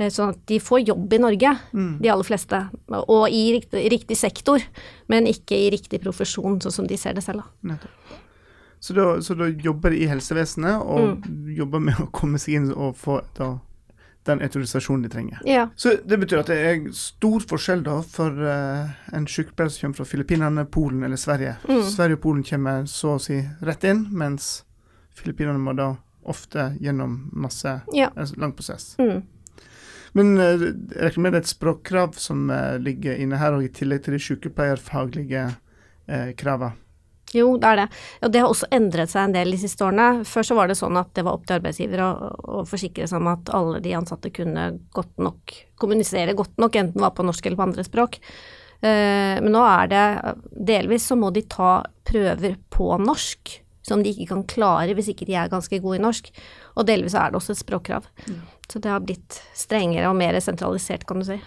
Eh, 0.00 0.08
sånn 0.12 0.32
at 0.32 0.40
de 0.48 0.60
får 0.62 0.84
jobb 0.88 1.12
i 1.12 1.20
Norge, 1.20 1.54
de 2.00 2.12
aller 2.12 2.26
fleste. 2.26 2.62
Og 3.02 3.26
i 3.28 3.44
riktig, 3.58 3.84
riktig 3.92 4.18
sektor, 4.18 4.62
men 5.12 5.28
ikke 5.28 5.58
i 5.58 5.70
riktig 5.74 6.00
profesjon, 6.04 6.60
sånn 6.62 6.78
som 6.80 6.88
de 6.88 6.98
ser 7.00 7.18
det 7.18 7.24
selv. 7.26 7.44
Så 8.80 8.94
da, 8.96 9.20
så 9.20 9.36
da 9.36 9.50
jobber 9.50 9.92
de 9.92 10.00
i 10.00 10.08
helsevesenet 10.08 10.80
og 10.80 11.26
jobber 11.52 11.82
med 11.84 11.98
å 12.00 12.06
komme 12.16 12.40
seg 12.40 12.56
inn 12.56 12.70
og 12.72 12.94
få 12.96 13.18
da, 13.36 13.58
den 14.24 14.40
autorisasjonen 14.40 15.04
de 15.04 15.10
trenger. 15.12 15.42
Ja. 15.44 15.66
Så 15.76 15.98
det 16.00 16.16
betyr 16.22 16.40
at 16.40 16.48
det 16.48 16.56
er 16.64 16.86
stor 16.96 17.44
forskjell 17.50 17.84
da 17.84 17.98
for 18.08 18.32
uh, 18.40 18.88
en 19.12 19.28
sykepleier 19.28 19.72
som 19.74 19.84
kommer 19.84 20.00
fra 20.00 20.08
Filippinene, 20.08 20.64
Polen 20.64 21.04
eller 21.04 21.20
Sverige. 21.20 21.58
Sverige 21.68 22.16
og 22.16 22.24
Polen 22.24 22.46
kommer 22.46 22.88
så 22.88 23.18
å 23.18 23.20
si 23.20 23.36
rett 23.60 23.84
inn, 23.84 24.06
mens 24.16 24.62
Filippinene 25.20 25.60
må 25.60 25.76
da 25.76 25.92
ofte 26.22 26.72
gjennom 26.80 27.30
masse 27.32 27.80
ja. 27.96 28.10
en 28.16 28.34
lang 28.40 28.52
prosess. 28.56 28.94
Mm. 28.98 29.22
Men 30.18 30.36
eh, 30.42 30.66
jeg 30.66 31.14
regner 31.14 31.24
med 31.24 31.34
det 31.34 31.42
er 31.42 31.46
et 31.46 31.54
språkkrav 31.54 32.14
som 32.20 32.50
eh, 32.50 32.76
ligger 32.82 33.18
inne 33.22 33.40
her, 33.40 33.56
og 33.56 33.64
i 33.64 33.72
tillegg 33.72 34.04
til 34.04 34.16
de 34.16 34.22
sykepleierfaglige 34.26 35.48
eh, 36.10 36.30
kravene. 36.38 36.76
Jo, 37.30 37.52
det 37.62 37.68
er 37.68 37.76
det. 37.78 37.86
Og 38.26 38.32
det 38.34 38.40
har 38.42 38.50
også 38.50 38.66
endret 38.74 39.12
seg 39.12 39.28
en 39.28 39.34
del 39.36 39.52
de 39.54 39.58
siste 39.62 39.84
årene. 39.86 40.24
Før 40.26 40.46
så 40.48 40.56
var 40.58 40.70
det 40.70 40.74
sånn 40.80 40.98
at 40.98 41.12
det 41.14 41.22
var 41.22 41.36
opp 41.36 41.44
til 41.46 41.60
arbeidsgiver 41.60 42.02
å, 42.02 42.10
å 42.58 42.62
forsikre 42.66 43.06
seg 43.06 43.20
om 43.20 43.28
at 43.30 43.52
alle 43.54 43.78
de 43.84 43.92
ansatte 43.94 44.32
kunne 44.34 44.64
godt 44.96 45.22
nok 45.22 45.54
kommunisere 45.80 46.34
godt 46.36 46.58
nok, 46.60 46.74
enten 46.76 46.98
det 46.98 47.06
var 47.06 47.14
på 47.16 47.24
norsk 47.24 47.46
eller 47.46 47.60
på 47.60 47.66
andre 47.68 47.86
språk. 47.86 48.18
Eh, 48.80 49.36
men 49.38 49.50
nå 49.54 49.62
er 49.62 49.90
det 49.92 50.04
delvis 50.72 51.06
så 51.10 51.16
må 51.20 51.30
de 51.34 51.44
ta 51.46 51.80
prøver 52.10 52.58
på 52.72 52.90
norsk 52.98 53.60
som 53.90 54.04
de 54.06 54.12
ikke 54.14 54.28
kan 54.32 54.46
klare 54.50 54.94
hvis 54.96 55.10
ikke 55.12 55.26
de 55.28 55.36
er 55.38 55.50
ganske 55.52 55.82
gode 55.82 55.98
i 55.98 56.04
norsk. 56.06 56.30
Og 56.78 56.86
delvis 56.88 57.16
er 57.18 57.30
det 57.34 57.40
også 57.42 57.56
et 57.56 57.62
språkkrav. 57.64 58.06
Så 58.70 58.78
det 58.80 58.90
har 58.94 59.02
blitt 59.02 59.40
strengere 59.58 60.08
og 60.12 60.16
mer 60.20 60.38
sentralisert, 60.40 61.04
kan 61.10 61.20
du 61.20 61.26
si. 61.28 61.40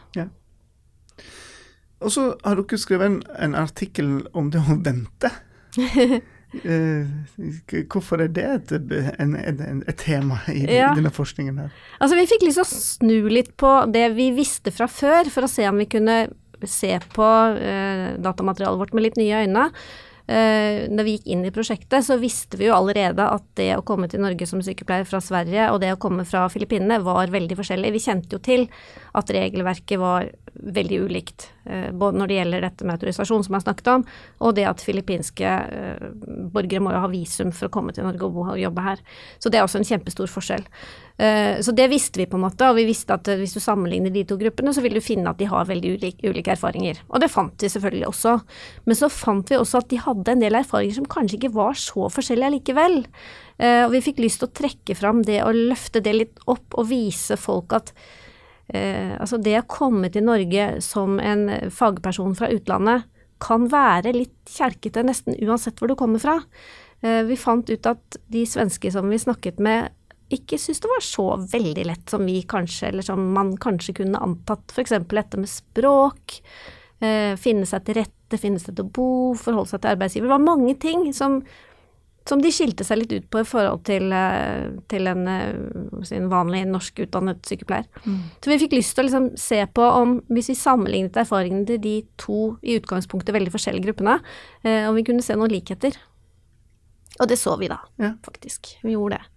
Og 2.03 2.11
så 2.11 2.27
har 2.43 2.59
dere 2.59 2.79
skrevet 2.81 3.07
en, 3.07 3.19
en 3.47 3.55
artikkel 3.63 4.17
om 4.35 4.51
det 4.53 4.61
å 4.63 4.79
vente. 4.83 5.31
Eh, 6.53 7.07
hvorfor 7.89 8.21
er 8.21 8.27
det 8.29 8.43
et, 8.45 8.71
en, 9.17 9.31
en, 9.33 9.79
et 9.89 9.97
tema 9.97 10.35
i, 10.51 10.59
Ja. 10.69 10.91
i 10.91 10.99
denne 10.99 11.09
forskningen 11.09 11.57
her? 11.63 11.71
Altså, 11.97 12.13
vi 12.19 12.27
fikk 12.29 12.45
liksom 12.45 12.67
snu 12.69 13.15
litt 13.33 13.55
på 13.57 13.71
det 13.89 14.11
vi 14.13 14.27
visste 14.37 14.69
fra 14.69 14.85
før, 14.85 15.31
for 15.33 15.47
å 15.47 15.49
se 15.49 15.65
om 15.65 15.81
vi 15.81 15.87
kunne 15.89 16.19
se 16.69 16.91
på 17.15 17.29
eh, 17.57 18.13
datamaterialet 18.21 18.83
vårt 18.83 18.93
med 18.93 19.07
litt 19.07 19.17
nye 19.17 19.41
øyne. 19.47 19.65
Eh, 20.23 20.85
da 20.87 21.03
vi 21.03 21.17
gikk 21.17 21.25
inn 21.33 21.43
i 21.43 21.51
prosjektet, 21.51 22.05
så 22.07 22.15
visste 22.21 22.55
vi 22.59 22.69
jo 22.69 22.75
allerede 22.77 23.25
at 23.27 23.43
det 23.59 23.73
å 23.75 23.83
komme 23.83 24.07
til 24.07 24.23
Norge 24.23 24.47
som 24.47 24.61
sykepleier 24.63 25.07
fra 25.07 25.19
Sverige 25.23 25.67
og 25.73 25.81
det 25.83 25.91
å 25.91 25.99
komme 25.99 26.23
fra 26.27 26.45
Filippinene 26.51 27.01
var 27.03 27.33
veldig 27.33 27.57
forskjellig. 27.59 27.91
Vi 27.91 28.03
kjente 28.05 28.37
jo 28.37 28.43
til 28.43 28.69
at 29.13 29.29
regelverket 29.33 30.01
var 30.01 30.29
veldig 30.53 30.99
ulikt, 31.07 31.47
eh, 31.65 31.89
både 31.91 32.17
når 32.19 32.29
det 32.29 32.35
gjelder 32.37 32.65
dette 32.65 32.85
med 32.85 32.95
autorisasjon, 32.97 33.43
som 33.45 33.55
jeg 33.57 33.65
snakket 33.65 33.89
om, 33.93 34.03
og 34.45 34.53
det 34.57 34.65
at 34.69 34.83
filippinske 34.85 35.49
eh, 35.49 36.03
borgere 36.53 36.83
må 36.83 36.93
jo 36.93 37.01
ha 37.03 37.09
visum 37.11 37.51
for 37.55 37.67
å 37.69 37.73
komme 37.73 37.93
til 37.93 38.05
Norge 38.05 38.27
og 38.27 38.35
bo 38.35 38.45
og 38.53 38.61
jobbe 38.61 38.85
her. 38.85 39.01
Så 39.41 39.49
det 39.49 39.59
er 39.59 39.65
også 39.65 39.81
en 39.81 39.89
kjempestor 39.89 40.29
forskjell. 40.29 40.65
Eh, 41.17 41.61
Så 41.61 41.73
det 41.75 41.89
visste 41.89 42.21
vi 42.21 42.27
på 42.29 42.37
en 42.37 42.45
måte, 42.45 42.69
og 42.69 42.77
vi 42.77 42.87
visste 42.89 43.17
at 43.17 43.25
hvis 43.25 43.53
du 43.53 43.61
sammenligner 43.61 44.13
de 44.13 44.25
to 44.29 44.37
gruppene, 44.37 44.73
så 44.73 44.81
vil 44.85 44.97
du 44.97 45.01
finne 45.01 45.29
at 45.29 45.41
de 45.41 45.49
har 45.49 45.69
veldig 45.69 45.97
ulike, 45.97 46.29
ulike 46.29 46.53
erfaringer. 46.53 47.01
Og 47.09 47.21
det 47.21 47.31
fant 47.33 47.53
vi 47.57 47.69
selvfølgelig 47.69 48.09
også. 48.09 48.39
Men 48.85 48.99
så 48.99 49.09
fant 49.09 49.49
vi 49.49 49.57
også 49.57 49.81
at 49.81 49.89
de 49.89 50.01
hadde 50.01 50.33
en 50.33 50.41
del 50.41 50.57
erfaringer 50.57 50.97
som 50.97 51.09
kanskje 51.09 51.39
ikke 51.39 51.53
var 51.53 51.77
så 51.77 52.09
forskjellige 52.13 52.57
likevel. 52.57 53.03
Og 53.63 53.91
vi 53.93 54.01
fikk 54.01 54.17
lyst 54.19 54.41
til 54.41 54.49
å 54.49 54.55
trekke 54.57 54.95
fram 54.97 55.21
det 55.23 55.37
og 55.45 55.53
løfte 55.53 56.01
det 56.03 56.13
litt 56.15 56.39
opp 56.49 56.73
og 56.73 56.89
vise 56.89 57.37
folk 57.37 57.75
at 57.77 57.93
eh, 58.67 59.15
altså 59.19 59.39
det 59.41 59.57
å 59.59 59.67
komme 59.67 60.11
til 60.13 60.27
Norge 60.27 60.77
som 60.85 61.19
en 61.19 61.49
fagperson 61.73 62.37
fra 62.37 62.51
utlandet 62.53 63.09
kan 63.43 63.67
være 63.71 64.13
litt 64.15 64.53
kjerkete 64.53 65.03
nesten 65.03 65.35
uansett 65.43 65.79
hvor 65.81 65.91
du 65.91 65.97
kommer 65.99 66.21
fra. 66.21 66.37
Eh, 67.03 67.23
vi 67.27 67.39
fant 67.39 67.69
ut 67.69 67.89
at 67.89 68.19
de 68.31 68.45
svenske 68.47 68.91
som 68.93 69.09
vi 69.11 69.19
snakket 69.19 69.59
med, 69.63 69.91
ikke 70.33 70.57
syntes 70.57 70.81
det 70.81 70.89
var 70.89 71.03
så 71.05 71.25
veldig 71.51 71.83
lett 71.89 72.13
som 72.13 72.23
vi 72.25 72.39
kanskje, 72.49 72.89
eller 72.89 73.05
som 73.05 73.25
man 73.35 73.53
kanskje 73.61 73.97
kunne 73.99 74.21
antatt. 74.23 74.71
F.eks. 74.71 74.95
dette 75.11 75.41
med 75.41 75.51
språk, 75.51 76.39
eh, 77.03 77.35
finne 77.39 77.67
seg 77.69 77.85
til 77.85 77.99
rette, 77.99 78.39
finne 78.41 78.61
seg 78.61 78.77
til 78.77 78.87
å 78.87 78.93
bo, 78.95 79.09
forholde 79.37 79.73
seg 79.73 79.83
til 79.83 79.93
arbeidsgiver. 79.93 80.29
Det 80.29 80.35
var 80.37 80.47
mange 80.47 80.77
ting 80.81 81.05
som, 81.13 81.41
som 82.29 82.41
de 82.43 82.51
skilte 82.55 82.85
seg 82.87 83.01
litt 83.01 83.15
ut 83.15 83.25
på 83.31 83.41
i 83.41 83.47
forhold 83.47 83.83
til, 83.87 84.13
eh, 84.15 84.69
til 84.91 85.09
en, 85.11 85.27
en 85.27 86.29
vanlig 86.31 86.63
norskutdannet 86.69 87.43
sykepleier. 87.49 87.89
Mm. 88.05 88.21
Så 88.39 88.53
vi 88.53 88.59
fikk 88.63 88.77
lyst 88.77 88.95
til 88.95 89.03
å 89.03 89.07
liksom 89.09 89.29
se 89.39 89.59
på 89.75 89.89
om, 90.03 90.17
hvis 90.31 90.53
vi 90.53 90.57
sammenlignet 90.59 91.19
erfaringene 91.23 91.67
til 91.73 91.83
de 91.83 91.97
to 92.21 92.39
i 92.63 92.79
utgangspunktet 92.79 93.35
veldig 93.35 93.53
forskjellige 93.53 93.89
gruppene, 93.89 94.19
om 94.63 94.95
vi 94.95 95.03
kunne 95.03 95.23
se 95.25 95.35
noen 95.35 95.51
likheter. 95.51 95.97
Og 97.19 97.29
det 97.29 97.37
så 97.37 97.57
vi 97.59 97.69
da, 97.69 97.81
ja. 98.01 98.15
faktisk. 98.25 98.77
Vi 98.81 98.95
gjorde 98.95 99.19
det. 99.19 99.29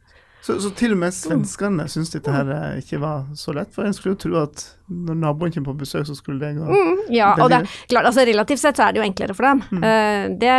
Så, 0.46 0.60
så, 0.62 0.70
til 0.78 0.92
og 0.94 1.00
med 1.00 1.14
svenskene 1.14 1.88
mm. 1.88 1.90
syntes 1.90 2.12
dette 2.12 2.30
her 2.30 2.50
eh, 2.54 2.76
ikke 2.78 3.00
var 3.02 3.24
så 3.34 3.50
lett? 3.56 3.72
For 3.74 3.82
en 3.82 3.94
skulle 3.96 4.14
jo 4.14 4.20
tro 4.28 4.36
at 4.38 4.62
når 4.86 5.16
naboen 5.18 5.50
kommer 5.50 5.72
på 5.72 5.80
besøk, 5.80 6.04
så 6.06 6.14
skulle 6.14 6.38
det 6.38 6.60
gå 6.60 6.68
mm, 6.70 7.00
Ja, 7.10 7.32
og 7.42 7.50
det, 7.50 7.64
klart, 7.90 8.06
altså 8.06 8.22
relativt 8.28 8.62
sett 8.62 8.78
så 8.78 8.86
er 8.86 8.94
det 8.94 9.00
jo 9.00 9.06
enklere 9.08 9.34
for 9.34 9.48
dem. 9.48 9.64
Mm. 9.74 9.82
Uh, 9.82 10.36
det 10.38 10.52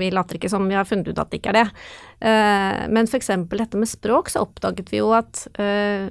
Vi 0.00 0.10
later 0.14 0.38
ikke 0.38 0.50
som 0.52 0.66
vi 0.70 0.76
har 0.78 0.88
funnet 0.88 1.10
ut 1.10 1.20
at 1.20 1.30
det 1.30 1.40
ikke 1.40 1.52
er 1.52 1.60
det. 1.60 1.66
Uh, 2.22 2.82
men 2.94 3.10
f.eks. 3.10 3.30
dette 3.52 3.80
med 3.80 3.90
språk, 3.90 4.32
så 4.32 4.46
oppdaget 4.46 4.92
vi 4.92 5.02
jo 5.02 5.12
at 5.16 5.44
uh, 5.60 6.08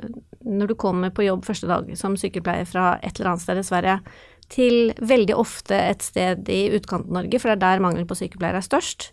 når 0.48 0.72
du 0.72 0.78
kommer 0.80 1.12
på 1.12 1.26
jobb 1.26 1.48
første 1.48 1.68
dag 1.70 1.90
som 2.00 2.16
sykepleier 2.20 2.68
fra 2.70 2.96
et 3.02 3.18
eller 3.18 3.34
annet 3.34 3.46
sted 3.46 3.60
i 3.60 3.68
Sverige, 3.68 4.00
til 4.48 4.94
veldig 5.04 5.36
ofte 5.36 5.76
et 5.76 6.06
sted 6.06 6.48
i 6.48 6.70
utkanten-Norge, 6.78 7.42
for 7.42 7.52
det 7.52 7.58
er 7.58 7.66
der 7.66 7.84
mangelen 7.84 8.08
på 8.08 8.16
sykepleiere 8.16 8.62
er 8.62 8.68
størst, 8.68 9.10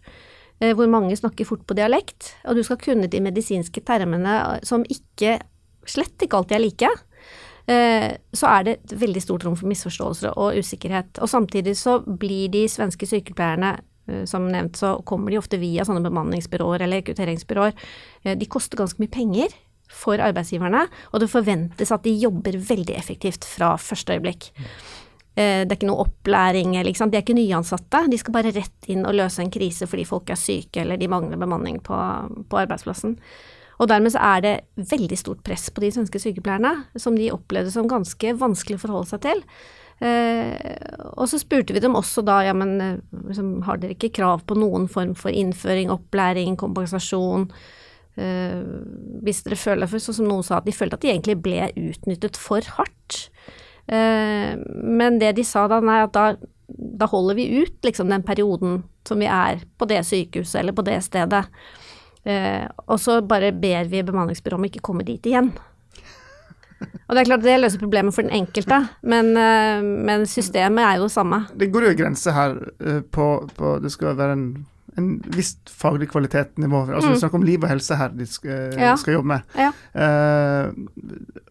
Eh, 0.63 0.75
hvor 0.77 0.87
mange 0.91 1.17
snakker 1.17 1.47
fort 1.49 1.65
på 1.67 1.75
dialekt, 1.75 2.35
og 2.45 2.57
du 2.57 2.63
skal 2.63 2.79
kunne 2.79 3.11
de 3.11 3.23
medisinske 3.23 3.83
termene 3.87 4.37
som 4.67 4.85
ikke, 4.87 5.39
slett 5.87 6.23
ikke 6.23 6.39
alltid 6.39 6.57
er 6.57 6.63
like, 6.63 6.91
eh, 7.67 8.11
så 8.33 8.53
er 8.53 8.65
det 8.65 8.77
et 8.77 8.95
veldig 9.01 9.23
stort 9.23 9.45
rom 9.45 9.57
for 9.59 9.71
misforståelser 9.71 10.39
og 10.39 10.61
usikkerhet. 10.61 11.19
Og 11.21 11.29
samtidig 11.29 11.77
så 11.81 11.99
blir 12.07 12.53
de 12.55 12.69
svenske 12.71 13.09
sykepleierne 13.09 13.75
eh, 13.75 13.83
som 14.29 14.49
nevnt, 14.51 14.77
så 14.77 14.97
kommer 15.09 15.33
de 15.33 15.39
ofte 15.41 15.61
via 15.61 15.87
sånne 15.87 16.05
bemanningsbyråer 16.05 16.85
eller 16.85 17.01
rekrutteringsbyråer. 17.01 17.73
De 18.37 18.49
koster 18.53 18.81
ganske 18.81 19.01
mye 19.01 19.13
penger 19.13 19.55
for 19.95 20.21
arbeidsgiverne, 20.21 20.83
og 21.13 21.23
det 21.23 21.31
forventes 21.33 21.93
at 21.95 22.05
de 22.05 22.13
jobber 22.19 22.59
veldig 22.61 22.97
effektivt 22.99 23.47
fra 23.49 23.75
første 23.81 24.17
øyeblikk. 24.17 24.51
Eh, 25.35 25.65
det 25.67 25.73
er 25.73 25.79
ikke 25.79 25.91
noe 25.91 26.05
opplæring, 26.07 26.77
liksom. 26.87 27.11
de 27.11 27.19
er 27.19 27.25
ikke 27.25 27.37
nyansatte. 27.37 28.05
De 28.11 28.19
skal 28.21 28.37
bare 28.37 28.55
rett 28.55 28.91
inn 28.91 29.03
og 29.07 29.17
løse 29.19 29.43
en 29.43 29.53
krise 29.55 29.89
fordi 29.91 30.07
folk 30.07 30.31
er 30.31 30.39
syke 30.39 30.85
eller 30.85 31.01
de 31.01 31.11
mangler 31.11 31.41
bemanning 31.41 31.81
på, 31.83 31.99
på 32.49 32.61
arbeidsplassen. 32.63 33.17
Og 33.83 33.91
dermed 33.91 34.15
så 34.15 34.23
er 34.23 34.45
det 34.45 34.55
veldig 34.93 35.17
stort 35.19 35.43
press 35.47 35.67
på 35.75 35.83
de 35.83 35.91
svenske 35.91 36.21
sykepleierne, 36.23 36.77
som 36.95 37.17
de 37.19 37.33
opplevde 37.35 37.73
som 37.75 37.91
ganske 37.91 38.37
vanskelig 38.39 38.79
å 38.79 38.85
forholde 38.85 39.11
seg 39.11 39.25
til. 39.27 39.43
Eh, 40.05 40.75
og 41.17 41.29
så 41.31 41.39
spurte 41.41 41.73
vi 41.73 41.81
dem 41.81 41.97
også 41.97 42.25
da, 42.27 42.43
ja 42.45 42.53
men 42.57 42.75
eh, 42.83 42.97
liksom, 43.25 43.63
har 43.65 43.81
dere 43.81 43.97
ikke 43.97 44.13
krav 44.19 44.43
på 44.49 44.57
noen 44.59 44.85
form 44.91 45.15
for 45.17 45.33
innføring, 45.33 45.93
opplæring, 45.95 46.59
kompensasjon? 46.61 47.47
Eh, 48.21 48.59
hvis 49.25 49.45
dere 49.47 49.59
føler 49.59 49.91
for, 49.91 50.03
sånn 50.03 50.19
som 50.21 50.29
noen 50.29 50.45
sa, 50.45 50.61
at 50.61 50.69
de 50.69 50.77
følte 50.77 50.99
at 50.99 51.07
de 51.07 51.13
egentlig 51.15 51.39
ble 51.45 51.71
utnyttet 51.87 52.41
for 52.41 52.75
hardt. 52.79 53.29
Men 53.85 55.19
det 55.21 55.35
de 55.37 55.43
sa 55.45 55.67
da, 55.69 55.77
er 55.77 56.07
at 56.07 56.15
da, 56.15 56.23
da 56.73 57.09
holder 57.13 57.37
vi 57.37 57.45
ut 57.61 57.85
liksom 57.85 58.09
den 58.09 58.23
perioden 58.25 58.79
som 59.05 59.21
vi 59.21 59.29
er 59.29 59.61
på 59.77 59.85
det 59.91 59.99
sykehuset 60.09 60.63
eller 60.63 60.73
på 60.73 60.87
det 60.87 60.95
stedet. 61.05 61.43
Og 62.25 62.97
så 63.05 63.19
bare 63.29 63.53
ber 63.53 63.91
vi 63.93 64.01
bemanningsbyrået 64.01 64.57
om 64.57 64.65
ikke 64.71 64.87
komme 64.89 65.05
dit 65.05 65.29
igjen. 65.29 65.53
Og 66.81 67.15
det 67.15 67.23
er 67.23 67.29
klart 67.29 67.45
det 67.45 67.57
løser 67.61 67.81
problemet 67.81 68.17
for 68.17 68.27
den 68.27 68.35
enkelte, 68.35 68.79
men, 69.03 69.33
eh, 69.37 69.83
men 69.83 70.25
systemet 70.29 70.85
er 70.85 71.01
jo 71.01 71.09
det 71.09 71.15
samme. 71.15 71.45
Det 71.55 71.71
går 71.73 71.89
jo 71.89 71.95
en 71.95 71.99
grense 72.03 72.33
her 72.35 72.57
på, 73.13 73.27
på 73.57 73.75
Det 73.85 73.93
skal 73.93 74.17
være 74.19 74.39
en 74.39 74.47
en 74.99 75.23
visst 75.27 75.71
faglig 75.71 76.09
kvalitetsnivå. 76.11 76.81
Altså, 76.81 77.09
mm. 77.09 77.15
Vi 77.15 77.19
snakker 77.19 77.39
om 77.39 77.47
liv 77.47 77.63
og 77.63 77.69
helse 77.69 77.97
her 77.99 78.13
de 78.15 78.27
skal, 78.27 78.75
ja. 78.79 78.95
skal 78.97 79.17
jobbe 79.19 79.29
med. 79.33 79.41
Ja. 79.59 79.71
Eh, 79.95 80.69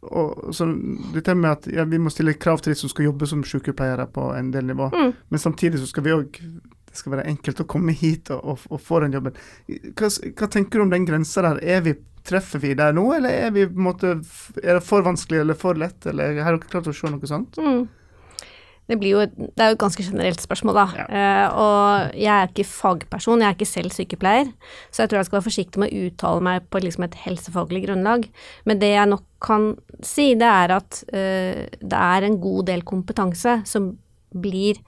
og, 0.02 0.54
så 0.56 0.68
dette 1.14 1.36
med 1.36 1.50
at 1.52 1.68
ja, 1.74 1.84
vi 1.90 2.00
må 2.00 2.14
stille 2.14 2.38
krav 2.40 2.62
til 2.64 2.74
de 2.74 2.80
som 2.80 2.92
skal 2.92 3.10
jobbe 3.10 3.28
som 3.28 3.44
sykepleiere 3.48 4.08
på 4.14 4.30
en 4.38 4.54
del 4.54 4.70
nivå, 4.72 4.90
mm. 4.94 5.12
men 5.30 5.40
samtidig 5.40 5.82
så 5.82 5.90
skal 5.92 6.08
vi 6.08 6.16
òg 6.16 6.40
det 6.94 7.00
skal 7.00 7.16
være 7.16 7.26
enkelt 7.26 7.58
å 7.64 7.66
komme 7.66 7.94
hit 7.98 8.30
og, 8.30 8.42
og, 8.52 8.66
og 8.70 8.82
få 8.86 9.00
den 9.02 9.16
jobben. 9.16 9.38
Hva, 9.98 10.12
hva, 10.14 10.50
tenker 10.54 10.78
du 10.78 10.84
om 10.84 10.92
den 10.92 11.08
grensa 11.10 11.42
der? 11.42 11.58
Er 11.66 11.80
vi, 11.82 11.96
treffer 12.28 12.62
vi 12.64 12.76
der 12.78 12.96
nå, 12.96 13.08
eller 13.18 13.48
er, 13.48 13.52
vi, 13.56 13.66
måte, 13.68 14.18
er 14.62 14.80
det 14.80 14.86
for 14.86 15.06
vanskelig 15.06 15.44
eller 15.44 15.60
for 15.60 15.80
lett, 15.80 16.06
eller 16.10 16.40
har 16.40 16.56
dere 16.56 16.72
klart 16.72 16.90
å 16.90 16.96
se 16.96 17.12
noe 17.12 17.30
sånt? 17.30 17.60
Mm. 17.60 17.84
Det, 18.90 18.98
blir 19.00 19.14
jo, 19.16 19.24
det 19.26 19.64
er 19.64 19.72
jo 19.72 19.78
et 19.78 19.84
ganske 19.84 20.06
generelt 20.06 20.44
spørsmål, 20.44 20.80
da. 20.82 20.86
Ja. 21.00 21.06
Uh, 21.08 21.60
og 21.64 22.18
jeg 22.20 22.34
er 22.34 22.50
ikke 22.52 22.68
fagperson, 22.68 23.44
jeg 23.44 23.50
er 23.50 23.58
ikke 23.58 23.70
selv 23.70 23.96
sykepleier, 23.96 24.52
så 24.92 25.04
jeg 25.04 25.12
tror 25.12 25.22
jeg 25.22 25.30
skal 25.30 25.40
være 25.40 25.48
forsiktig 25.50 25.84
med 25.84 25.94
å 25.94 26.08
uttale 26.08 26.48
meg 26.48 26.68
på 26.72 26.84
liksom 26.84 27.08
et 27.08 27.20
helsefaglig 27.24 27.86
grunnlag. 27.88 28.28
Men 28.70 28.82
det 28.84 28.94
jeg 28.96 29.12
nok 29.14 29.28
kan 29.44 29.72
si, 30.04 30.34
det 30.40 30.50
er 30.50 30.76
at 30.80 31.04
uh, 31.12 31.64
det 31.80 32.02
er 32.02 32.28
en 32.28 32.40
god 32.44 32.68
del 32.72 32.84
kompetanse 32.88 33.62
som 33.70 33.94
blir 34.34 34.80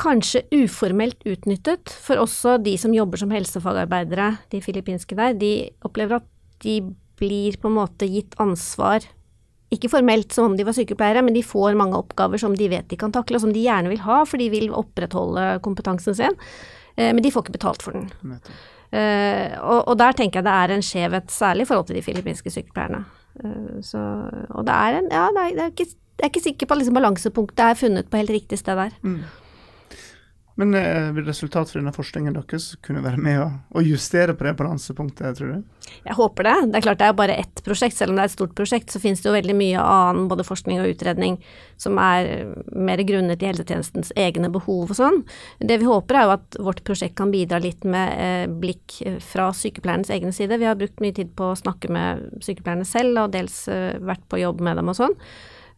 kanskje 0.00 0.44
uformelt 0.56 1.20
utnyttet, 1.28 1.92
for 2.02 2.20
også 2.22 2.56
de 2.64 2.76
som 2.80 2.94
jobber 2.96 3.20
som 3.20 3.32
helsefagarbeidere, 3.34 4.36
de 4.52 4.62
filippinske 4.64 5.18
der, 5.18 5.34
de 5.38 5.70
opplever 5.84 6.20
at 6.20 6.28
de 6.64 6.80
blir 7.20 7.58
på 7.60 7.68
en 7.68 7.76
måte 7.76 8.08
gitt 8.08 8.34
ansvar 8.42 9.04
ikke 9.72 9.90
formelt 9.92 10.34
som 10.34 10.50
om 10.50 10.56
de 10.56 10.66
var 10.68 10.76
sykepleiere, 10.76 11.22
men 11.24 11.36
de 11.36 11.44
får 11.46 11.76
mange 11.78 11.96
oppgaver 11.96 12.40
som 12.40 12.54
de 12.56 12.68
vet 12.68 12.88
de 12.90 12.98
kan 13.00 13.12
takle, 13.14 13.38
og 13.38 13.46
som 13.46 13.54
de 13.54 13.64
gjerne 13.64 13.88
vil 13.92 14.02
ha, 14.04 14.20
for 14.28 14.40
de 14.40 14.50
vil 14.52 14.68
opprettholde 14.76 15.46
kompetansen 15.64 16.16
sin. 16.18 16.36
Eh, 16.96 17.08
men 17.08 17.22
de 17.24 17.32
får 17.32 17.46
ikke 17.46 17.56
betalt 17.56 17.84
for 17.84 17.96
den. 17.96 18.10
Uh, 18.92 19.48
og, 19.64 19.78
og, 19.88 19.94
der 19.96 20.12
tenker 20.12 20.42
jeg 20.42 20.44
det 20.44 20.52
er 20.52 20.72
en 20.74 20.82
skjevhet, 20.84 21.30
særlig 21.32 21.64
i 21.64 21.68
forhold 21.70 21.86
til 21.88 21.96
de 21.96 22.04
filippinske 22.04 22.52
sykepleierne. 22.52 23.06
Uh, 23.40 23.78
så, 23.80 24.02
og 24.52 24.66
det 24.68 24.74
er 24.76 24.98
en 24.98 25.08
Ja, 25.08 25.22
det 25.32 25.44
er, 25.46 25.54
det 25.56 25.62
er 25.64 25.70
ikke, 25.72 25.86
jeg 25.88 26.26
er 26.26 26.28
ikke 26.28 26.42
sikker 26.44 26.68
på 26.68 26.76
at 26.76 26.82
liksom 26.82 26.98
balansepunktet 26.98 27.62
er 27.64 27.78
funnet 27.80 28.10
på 28.12 28.20
helt 28.20 28.34
riktig 28.34 28.60
sted 28.60 28.76
der. 28.76 28.92
Mm. 29.00 29.22
Men 30.60 30.74
eh, 30.74 31.12
vil 31.16 31.24
resultatet 31.24 31.72
fra 31.72 31.80
denne 31.80 31.94
forskningen 31.96 32.34
deres 32.36 32.72
kunne 32.84 33.02
være 33.04 33.20
med 33.24 33.40
å, 33.42 33.82
justere 33.82 34.34
på 34.36 34.44
det 34.44 34.52
balansepunktet, 34.58 35.38
tror 35.38 35.54
du? 35.54 35.86
Jeg 36.04 36.16
håper 36.18 36.46
det. 36.46 36.54
Det 36.68 36.78
er 36.78 36.84
klart 36.84 37.00
det 37.00 37.08
er 37.08 37.16
bare 37.16 37.36
ett 37.40 37.62
prosjekt. 37.64 37.96
Selv 37.96 38.12
om 38.12 38.18
det 38.18 38.26
er 38.26 38.30
et 38.30 38.34
stort 38.34 38.54
prosjekt, 38.58 38.92
så 38.92 39.00
finnes 39.02 39.22
det 39.22 39.30
jo 39.30 39.34
veldig 39.34 39.56
mye 39.56 39.80
annen 39.82 40.28
både 40.30 40.46
forskning 40.46 40.82
og 40.82 40.92
utredning 40.92 41.38
som 41.80 41.96
er 41.98 42.52
mer 42.68 43.00
grunnet 43.08 43.42
i 43.42 43.48
helsetjenestens 43.48 44.12
egne 44.20 44.52
behov 44.52 44.92
og 44.92 44.98
sånn. 44.98 45.22
Det 45.58 45.80
vi 45.80 45.88
håper 45.88 46.20
er 46.20 46.28
jo 46.28 46.34
at 46.36 46.60
vårt 46.68 46.84
prosjekt 46.86 47.16
kan 47.18 47.32
bidra 47.32 47.62
litt 47.62 47.86
med 47.88 48.12
eh, 48.12 48.44
blikk 48.46 49.00
fra 49.24 49.50
sykepleiernes 49.56 50.12
egne 50.12 50.34
side. 50.36 50.60
Vi 50.60 50.68
har 50.68 50.78
brukt 50.78 51.00
mye 51.02 51.16
tid 51.16 51.32
på 51.38 51.50
å 51.50 51.58
snakke 51.58 51.90
med 51.92 52.28
sykepleierne 52.44 52.86
selv, 52.88 53.24
og 53.24 53.34
dels 53.34 53.64
eh, 53.72 53.96
vært 54.04 54.28
på 54.28 54.42
jobb 54.44 54.62
med 54.62 54.78
dem 54.80 54.92
og 54.92 55.00
sånn. 55.00 55.16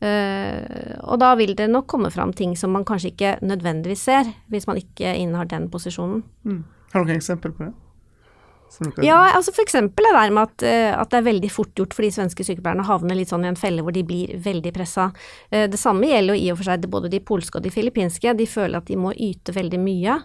Uh, 0.05 0.99
og 1.09 1.17
da 1.23 1.31
vil 1.39 1.55
det 1.57 1.71
nok 1.71 1.87
komme 1.89 2.11
fram 2.13 2.35
ting 2.37 2.53
som 2.61 2.75
man 2.77 2.85
kanskje 2.85 3.15
ikke 3.15 3.37
nødvendigvis 3.47 4.03
ser, 4.05 4.29
hvis 4.53 4.67
man 4.69 4.81
ikke 4.81 5.15
innehar 5.17 5.49
den 5.49 5.71
posisjonen. 5.73 6.21
Mm. 6.45 6.61
Har 6.93 7.05
du 7.05 7.09
noen 7.09 7.23
eksempel 7.23 7.55
på 7.55 7.69
det? 7.69 7.73
Ja, 9.07 9.21
altså 9.37 9.53
eksempel 9.63 10.03
det 10.09 10.15
der 10.17 10.33
med 10.35 10.49
at, 10.49 10.65
uh, 10.67 11.01
at, 11.01 11.11
det 11.13 11.21
er 11.21 11.29
veldig 11.31 11.51
fort 11.53 11.73
gjort 11.79 11.95
for 11.95 12.05
de 12.05 12.11
svenske 12.13 12.45
sykepleierne 12.45 12.83
å 12.83 12.89
havne 12.89 13.17
litt 13.17 13.31
sånn 13.31 13.47
i 13.47 13.53
en 13.53 13.61
felle 13.61 13.85
hvor 13.87 13.95
de 13.95 14.03
blir 14.05 14.35
veldig 14.45 14.75
pressa. 14.75 15.09
Uh, 15.49 15.65
det 15.71 15.81
samme 15.81 16.11
gjelder 16.11 16.37
jo 16.37 16.43
i 16.43 16.51
og 16.53 16.61
for 16.61 16.69
seg 16.69 16.89
både 16.91 17.13
de 17.15 17.23
polske 17.25 17.61
og 17.61 17.65
de 17.65 17.73
filippinske. 17.73 18.35
De 18.37 18.51
føler 18.51 18.81
at 18.81 18.91
de 18.91 18.99
må 19.01 19.15
yte 19.15 19.57
veldig 19.57 19.81
mye. 19.81 20.21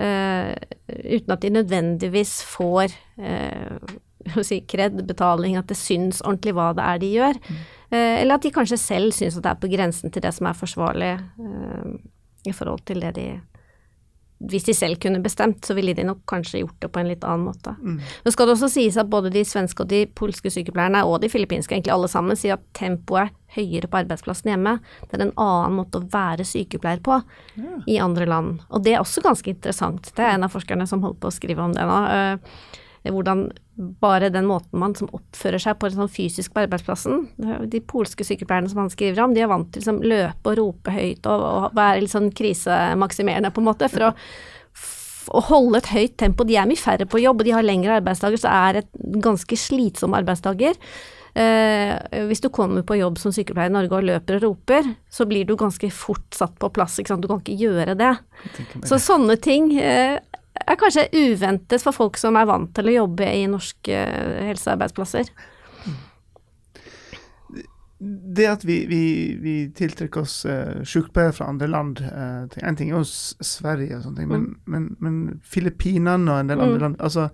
uten 0.00 1.32
at 1.34 1.42
de 1.42 1.50
nødvendigvis 1.52 2.38
får 2.48 2.94
si, 4.46 4.60
kred, 4.68 4.98
betaling, 5.08 5.58
at 5.60 5.68
det 5.70 5.78
syns 5.80 6.22
ordentlig 6.24 6.56
hva 6.56 6.70
det 6.76 6.86
er 6.86 7.02
de 7.02 7.12
gjør. 7.16 7.42
Mm. 7.48 7.60
Eh, 7.90 8.16
eller 8.22 8.36
at 8.36 8.46
de 8.46 8.54
kanskje 8.54 8.80
selv 8.80 9.14
syns 9.16 9.38
at 9.38 9.46
det 9.46 9.52
er 9.54 9.62
på 9.62 9.70
grensen 9.72 10.12
til 10.12 10.24
det 10.24 10.34
som 10.36 10.50
er 10.50 10.58
forsvarlig 10.58 11.14
eh, 11.18 11.94
i 12.48 12.56
forhold 12.56 12.84
til 12.88 13.02
det 13.04 13.14
de 13.18 13.30
hvis 14.40 14.64
de 14.64 14.72
selv 14.74 14.96
kunne 14.96 15.20
bestemt, 15.20 15.64
så 15.66 15.74
ville 15.76 15.92
de 15.92 16.04
nok 16.06 16.22
kanskje 16.30 16.62
gjort 16.62 16.78
det 16.80 16.88
på 16.92 17.00
en 17.02 17.10
litt 17.10 17.24
annen 17.28 17.44
måte. 17.50 17.74
Mm. 17.76 17.98
Nå 18.24 18.32
skal 18.32 18.48
det 18.48 18.54
også 18.54 18.70
sies 18.72 18.96
at 19.00 19.10
både 19.12 19.32
de 19.34 19.42
svenske 19.44 19.84
og 19.84 19.90
de 19.90 20.06
polske 20.16 20.52
sykepleierne, 20.52 21.02
og 21.04 21.20
de 21.20 21.28
filippinske, 21.28 21.74
egentlig 21.76 21.92
alle 21.92 22.08
sammen, 22.08 22.38
sier 22.40 22.56
at 22.56 22.64
tempoet 22.76 23.28
er 23.28 23.34
høyere 23.58 23.90
på 23.90 24.00
arbeidsplassen 24.00 24.52
hjemme. 24.54 24.78
Det 25.10 25.18
er 25.18 25.26
en 25.26 25.34
annen 25.36 25.76
måte 25.82 26.00
å 26.00 26.08
være 26.08 26.46
sykepleier 26.48 27.02
på 27.04 27.18
ja. 27.20 27.80
i 27.84 27.98
andre 28.00 28.28
land. 28.30 28.62
Og 28.70 28.86
det 28.86 28.96
er 28.96 29.04
også 29.04 29.24
ganske 29.26 29.52
interessant. 29.52 30.08
Det 30.16 30.24
er 30.24 30.38
en 30.38 30.48
av 30.48 30.54
forskerne 30.56 30.88
som 30.88 31.04
holder 31.04 31.20
på 31.20 31.28
å 31.28 31.36
skrive 31.36 31.66
om 31.66 31.76
det 31.76 31.84
nå. 31.90 32.00
Uh, 33.04 33.12
hvordan 33.14 33.48
bare 34.02 34.28
den 34.32 34.48
måten 34.48 34.80
man 34.82 34.94
som 34.98 35.08
oppfører 35.16 35.62
seg 35.62 35.78
på 35.80 35.88
en 35.88 35.96
sånn 35.96 36.12
fysisk 36.12 36.52
på 36.52 36.66
arbeidsplassen 36.66 37.22
De 37.72 37.78
polske 37.80 38.26
sykepleierne 38.28 38.68
som 38.68 38.82
han 38.82 38.90
skriver 38.92 39.22
om, 39.24 39.32
de 39.32 39.40
er 39.40 39.48
vant 39.48 39.70
til 39.72 39.80
liksom, 39.80 40.02
løpe 40.04 40.52
og 40.52 40.58
rope 40.58 40.92
høyt 40.92 41.28
og, 41.30 41.44
og 41.48 41.78
være 41.78 42.02
litt 42.04 42.12
sånn 42.12 42.28
krisemaksimerende, 42.36 43.54
på 43.54 43.64
en 43.64 43.70
måte, 43.72 43.88
for 43.92 44.10
å 44.10 44.14
å 45.30 45.42
holde 45.50 45.78
et 45.80 45.90
høyt 45.92 46.16
tempo. 46.18 46.46
De 46.46 46.56
er 46.58 46.68
mye 46.68 46.80
færre 46.80 47.06
på 47.06 47.20
jobb, 47.22 47.42
og 47.42 47.46
de 47.46 47.54
har 47.54 47.66
lengre 47.66 47.98
arbeidsdager, 48.00 48.40
så 48.40 48.50
er 48.50 48.80
det 48.80 49.20
ganske 49.22 49.58
slitsomme 49.58 50.18
arbeidsdager. 50.18 50.78
Eh, 51.38 52.24
hvis 52.26 52.42
du 52.42 52.48
kommer 52.50 52.82
på 52.82 52.96
jobb 52.98 53.20
som 53.22 53.34
sykepleier 53.34 53.70
i 53.70 53.74
Norge 53.74 54.00
og 54.00 54.08
løper 54.08 54.40
og 54.40 54.46
roper, 54.48 54.88
så 55.12 55.26
blir 55.30 55.46
du 55.46 55.54
ganske 55.58 55.90
fort 55.94 56.26
satt 56.34 56.56
på 56.58 56.72
plass. 56.74 56.98
Du 56.98 57.28
kan 57.28 57.38
ikke 57.38 57.58
gjøre 57.60 57.94
det. 57.98 58.14
Så 58.88 58.98
sånne 59.02 59.38
ting 59.42 59.70
eh, 59.78 60.18
er 60.54 60.78
kanskje 60.80 61.08
uventet 61.14 61.82
for 61.84 61.96
folk 61.96 62.18
som 62.20 62.38
er 62.38 62.48
vant 62.48 62.72
til 62.76 62.90
å 62.90 62.96
jobbe 63.02 63.28
i 63.36 63.46
norske 63.50 63.96
eh, 63.96 64.42
helsearbeidsplasser. 64.50 65.30
Det 68.00 68.46
at 68.48 68.62
vi, 68.64 68.78
vi, 68.88 69.04
vi 69.42 69.54
tiltrekker 69.76 70.22
oss 70.22 70.38
uh, 70.48 70.80
sykepleiere 70.88 71.34
fra 71.36 71.50
andre 71.52 71.66
land 71.68 71.98
uh, 72.00 72.46
En 72.64 72.78
ting 72.78 72.88
er 72.88 72.96
jo 72.96 73.02
Sverige 73.04 73.98
og 73.98 74.06
sånne 74.06 74.22
ting, 74.22 74.30
men, 74.30 74.46
mm. 74.46 74.54
men, 74.72 74.86
men 75.04 75.18
Filippinene 75.44 76.32
og 76.32 76.40
en 76.40 76.48
del 76.48 76.62
andre 76.64 76.78
mm. 76.78 76.84
land 76.86 77.02
altså 77.04 77.26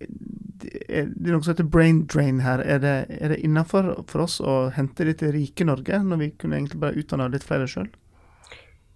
det 0.00 0.70
er 0.88 1.08
noe 1.10 1.42
som 1.44 1.52
heter 1.52 1.68
brain 1.68 2.04
drain 2.08 2.40
her. 2.44 2.62
Er 2.64 2.80
det, 2.80 2.94
er 3.20 3.32
det 3.32 3.40
innafor 3.44 3.90
for 4.08 4.24
oss 4.24 4.38
å 4.40 4.70
hente 4.76 5.04
det 5.08 5.18
til 5.20 5.34
rike 5.34 5.66
Norge, 5.66 6.00
når 6.04 6.20
vi 6.20 6.30
kunne 6.40 6.56
egentlig 6.60 6.80
bare 6.80 7.00
utdanna 7.00 7.28
litt 7.32 7.44
flere 7.44 7.68
sjøl? 7.68 7.88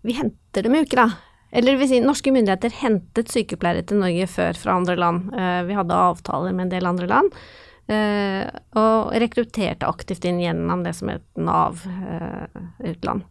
Vi 0.04 0.16
henter 0.16 0.64
dem 0.64 0.76
jo 0.76 0.84
ikke, 0.84 1.04
da. 1.04 1.33
Eller 1.54 1.78
vil 1.78 1.90
si, 1.90 2.00
norske 2.02 2.32
myndigheter 2.34 2.74
hentet 2.80 3.30
sykepleiere 3.30 3.84
til 3.86 4.02
Norge 4.02 4.26
før 4.30 4.58
fra 4.58 4.78
andre 4.78 4.96
land. 4.98 5.28
Uh, 5.34 5.60
vi 5.68 5.76
hadde 5.78 6.00
avtaler 6.08 6.56
med 6.56 6.66
en 6.66 6.74
del 6.74 6.90
andre 6.90 7.10
land. 7.10 7.30
Uh, 7.84 8.48
og 8.80 9.12
rekrutterte 9.20 9.86
aktivt 9.86 10.24
inn 10.26 10.40
gjennom 10.40 10.82
det 10.86 10.94
som 10.98 11.12
het 11.12 11.26
Nav 11.36 11.84
uh, 11.84 12.48
utland. 12.82 13.26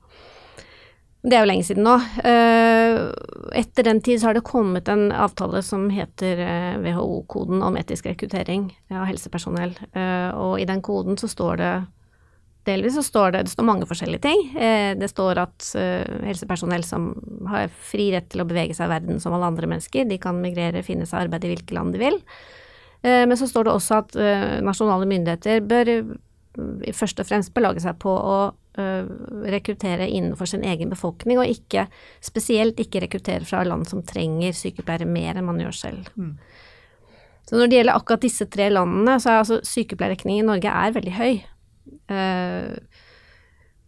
Det 1.23 1.37
er 1.37 1.45
jo 1.45 1.47
lenge 1.47 1.63
siden 1.63 1.85
nå. 1.87 1.93
Eh, 2.27 2.97
etter 3.55 3.87
den 3.87 4.01
tid 4.03 4.19
så 4.19 4.29
har 4.29 4.35
det 4.35 4.43
kommet 4.43 4.89
en 4.91 5.05
avtale 5.15 5.61
som 5.63 5.85
heter 5.93 6.41
WHO-koden 6.83 7.61
eh, 7.61 7.67
om 7.69 7.77
etisk 7.79 8.09
rekruttering 8.09 8.65
av 8.91 9.05
helsepersonell. 9.07 9.71
Eh, 9.95 10.35
og 10.35 10.57
i 10.59 10.67
den 10.67 10.83
koden 10.83 11.15
så 11.19 11.29
står 11.31 11.61
det 11.61 11.71
Delvis 12.63 12.95
så 12.95 13.03
står 13.03 13.33
det, 13.35 13.43
det 13.43 13.51
står 13.51 13.67
mange 13.67 13.87
forskjellige 13.89 14.23
ting. 14.23 14.41
Det 14.99 15.09
står 15.11 15.41
at 15.41 15.69
helsepersonell 16.23 16.85
som 16.87 17.09
har 17.51 17.67
fri 17.91 18.05
rett 18.13 18.29
til 18.31 18.43
å 18.43 18.47
bevege 18.47 18.75
seg 18.77 18.87
i 18.87 18.93
verden 18.93 19.19
som 19.19 19.35
alle 19.35 19.49
andre 19.51 19.67
mennesker, 19.67 20.07
de 20.07 20.17
kan 20.21 20.39
migrere, 20.39 20.83
finne 20.87 21.03
seg 21.09 21.25
arbeid 21.25 21.43
i 21.43 21.51
hvilke 21.51 21.75
land 21.75 21.91
de 21.91 21.99
vil. 22.05 22.19
Men 23.03 23.35
så 23.35 23.49
står 23.51 23.67
det 23.67 23.73
også 23.75 23.99
at 23.99 24.15
nasjonale 24.63 25.09
myndigheter 25.11 25.59
bør 25.67 25.91
først 26.95 27.19
og 27.19 27.27
fremst 27.27 27.51
belage 27.55 27.83
seg 27.83 27.99
på 27.99 28.15
å 28.15 28.37
rekruttere 29.53 30.07
innenfor 30.07 30.47
sin 30.49 30.63
egen 30.65 30.89
befolkning, 30.93 31.37
og 31.43 31.51
ikke 31.51 31.89
spesielt 32.23 32.79
ikke 32.79 33.03
rekruttere 33.03 33.45
fra 33.45 33.65
land 33.67 33.85
som 33.91 34.07
trenger 34.07 34.55
sykepleiere 34.55 35.05
mer 35.05 35.35
enn 35.35 35.49
man 35.51 35.59
gjør 35.61 35.75
selv. 35.83 36.07
Mm. 36.15 36.37
Så 37.43 37.59
når 37.59 37.67
det 37.67 37.77
gjelder 37.81 37.99
akkurat 37.99 38.23
disse 38.23 38.47
tre 38.47 38.69
landene, 38.71 39.19
så 39.19 39.33
er 39.33 39.41
altså 39.41 39.59
sykepleierrekningen 39.67 40.45
i 40.45 40.47
Norge 40.47 40.71
er 40.71 40.95
veldig 40.95 41.15
høy. 41.19 41.33
Uh, 42.11 42.75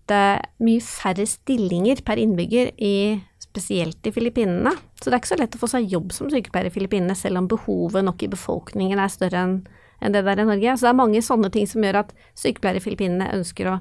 det 0.05 0.17
er 0.21 0.43
mye 0.61 0.83
færre 0.85 1.25
stillinger 1.25 2.03
per 2.05 2.21
innbygger 2.21 2.75
i 2.77 2.95
spesielt 3.41 4.05
i 4.05 4.13
Filippinene. 4.13 4.75
Så 4.99 5.09
det 5.09 5.15
er 5.15 5.21
ikke 5.23 5.33
så 5.33 5.39
lett 5.39 5.57
å 5.57 5.61
få 5.63 5.69
seg 5.71 5.89
jobb 5.89 6.13
som 6.13 6.29
sykepleier 6.29 6.69
i 6.69 6.75
Filippinene, 6.75 7.15
selv 7.17 7.41
om 7.41 7.49
behovet 7.49 8.05
nok 8.05 8.21
i 8.21 8.29
befolkningen 8.29 9.01
er 9.01 9.13
større 9.13 9.45
enn 9.45 10.13
det 10.13 10.25
der 10.27 10.43
i 10.43 10.45
Norge. 10.45 10.75
Så 10.75 10.85
det 10.85 10.91
er 10.91 10.99
mange 10.99 11.23
sånne 11.25 11.49
ting 11.53 11.65
som 11.69 11.81
gjør 11.85 12.03
at 12.03 12.11
sykepleiere 12.37 12.83
i 12.83 12.85
Filippinene 12.85 13.31
ønsker 13.33 13.71
å 13.71 13.79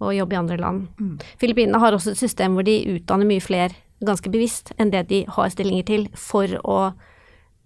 å, 0.00 0.10
jobbe 0.14 0.36
i 0.36 0.40
andre 0.40 0.58
land. 0.60 0.88
Mm. 1.00 1.14
Filippinene 1.40 1.80
har 1.82 1.94
også 1.94 2.14
et 2.14 2.20
system 2.20 2.56
hvor 2.56 2.66
de 2.66 2.78
utdanner 2.96 3.28
mye 3.28 3.44
flere 3.44 3.76
ganske 4.04 4.32
bevisst 4.32 4.72
enn 4.80 4.92
det 4.94 5.04
de 5.10 5.24
har 5.28 5.52
stillinger 5.52 5.86
til, 5.90 6.06
for 6.16 6.56
å 6.64 6.78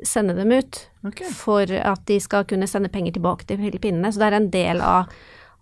sende 0.05 0.35
dem 0.35 0.51
ut. 0.51 0.81
Okay. 1.07 1.31
For 1.31 1.71
at 1.71 2.03
de 2.11 2.19
skal 2.23 2.47
kunne 2.51 2.67
sende 2.71 2.91
penger 2.93 3.15
tilbake 3.15 3.47
til 3.47 3.61
Filippinene. 3.63 4.11
Så 4.11 4.21
det 4.21 4.29
er 4.29 4.39
en 4.41 4.51
del 4.51 4.83
av, 4.83 5.13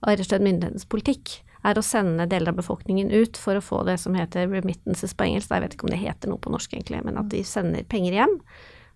av 0.03 0.13
rett 0.13 0.25
og 0.25 0.29
slett 0.29 0.45
myndighetenes 0.45 0.89
politikk. 0.91 1.39
Er 1.63 1.79
å 1.79 1.85
sende 1.87 2.27
deler 2.27 2.51
av 2.51 2.59
befolkningen 2.59 3.13
ut 3.15 3.39
for 3.39 3.55
å 3.55 3.63
få 3.63 3.85
det 3.87 3.95
som 4.03 4.17
heter 4.19 4.49
remittances 4.51 5.15
på 5.15 5.29
engelsk. 5.29 5.53
Jeg 5.53 5.63
vet 5.63 5.77
ikke 5.77 5.87
om 5.87 5.93
det 5.95 6.01
heter 6.03 6.33
noe 6.33 6.43
på 6.43 6.51
norsk, 6.51 6.75
egentlig, 6.75 7.05
men 7.07 7.21
at 7.21 7.31
de 7.31 7.45
sender 7.47 7.87
penger 7.87 8.19
hjem. 8.19 8.35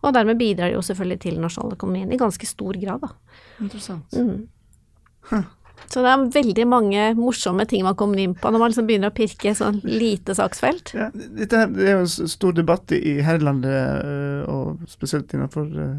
Og 0.03 0.14
dermed 0.14 0.38
bidrar 0.40 0.71
de 0.71 0.77
jo 0.77 0.83
selvfølgelig 0.85 1.21
til 1.23 1.38
nasjonaløkonomien 1.42 2.11
i 2.12 2.19
ganske 2.21 2.49
stor 2.49 2.79
grad, 2.83 3.07
da. 3.07 3.38
Interessant. 3.62 4.19
Mm. 4.19 4.49
Huh. 5.31 5.47
Så 5.87 6.03
det 6.03 6.11
er 6.11 6.25
veldig 6.35 6.65
mange 6.69 7.03
morsomme 7.19 7.67
ting 7.69 7.85
man 7.87 7.97
kommer 7.99 8.21
inn 8.21 8.35
på 8.37 8.51
når 8.51 8.62
man 8.62 8.73
liksom 8.73 8.89
begynner 8.89 9.12
å 9.12 9.17
pirke 9.17 9.53
sånn 9.57 9.79
lite 9.87 10.35
saksfelt. 10.37 10.93
Ja, 10.97 11.09
dette 11.15 11.62
er 11.69 11.93
jo 11.93 12.03
en 12.03 12.31
stor 12.33 12.57
debatt 12.57 12.93
i 12.97 13.17
herrelandet, 13.25 13.77
øh, 14.03 14.43
og 14.51 14.91
spesielt 14.91 15.33
innenfor 15.37 15.69
øh, 15.71 15.95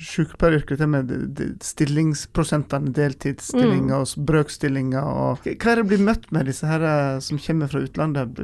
sykepleieryrket, 0.00 0.80
det 0.80 0.90
med 0.90 1.42
stillingsprosentene, 1.64 2.94
deltidsstillinger 2.96 3.92
mm. 3.92 3.98
og 4.00 4.28
brøkstillinger 4.30 5.10
og 5.26 5.46
Hva 5.46 5.74
er 5.74 5.82
det 5.82 5.88
blir 5.92 6.06
møtt 6.06 6.30
med, 6.34 6.48
disse 6.50 6.68
her 6.68 6.84
øh, 6.86 7.18
som 7.24 7.40
kommer 7.42 7.70
fra 7.72 7.84
utlandet? 7.84 8.40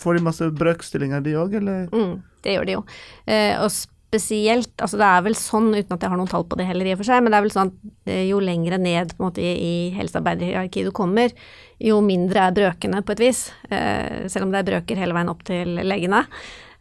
Får 0.00 0.16
de 0.16 0.24
masse 0.24 0.50
brøkstillinger, 0.56 1.24
de 1.24 1.36
òg, 1.40 1.56
eller? 1.60 1.88
Mm, 1.92 2.20
det 2.44 2.54
gjør 2.56 2.68
de 2.68 2.76
jo. 2.78 2.84
Eh, 3.28 3.56
og 3.60 3.72
spesielt 4.10 4.82
Altså 4.82 4.98
det 4.98 5.06
er 5.06 5.26
vel 5.26 5.36
sånn, 5.38 5.70
uten 5.76 5.94
at 5.94 6.02
jeg 6.02 6.12
har 6.12 6.18
noen 6.18 6.30
tall 6.30 6.46
på 6.48 6.58
det 6.58 6.66
heller 6.68 6.88
i 6.88 6.94
og 6.96 7.00
for 7.00 7.10
seg, 7.10 7.22
men 7.22 7.32
det 7.32 7.38
er 7.38 7.44
vel 7.46 7.52
sånn 7.54 7.70
at 7.70 8.10
eh, 8.10 8.24
jo 8.30 8.40
lengre 8.42 8.80
ned 8.82 9.14
på 9.14 9.22
en 9.22 9.28
måte 9.28 9.44
i, 9.44 9.74
helsearbeiderhierarkiet 9.94 10.88
du 10.88 10.94
kommer, 10.94 11.34
jo 11.80 12.00
mindre 12.04 12.48
er 12.48 12.56
brøkene 12.56 13.04
på 13.06 13.14
et 13.14 13.22
vis. 13.22 13.44
Eh, 13.70 14.26
selv 14.32 14.48
om 14.48 14.54
det 14.54 14.62
er 14.62 14.68
brøker 14.72 15.00
hele 15.00 15.16
veien 15.16 15.30
opp 15.32 15.44
til 15.46 15.78
legene. 15.86 16.24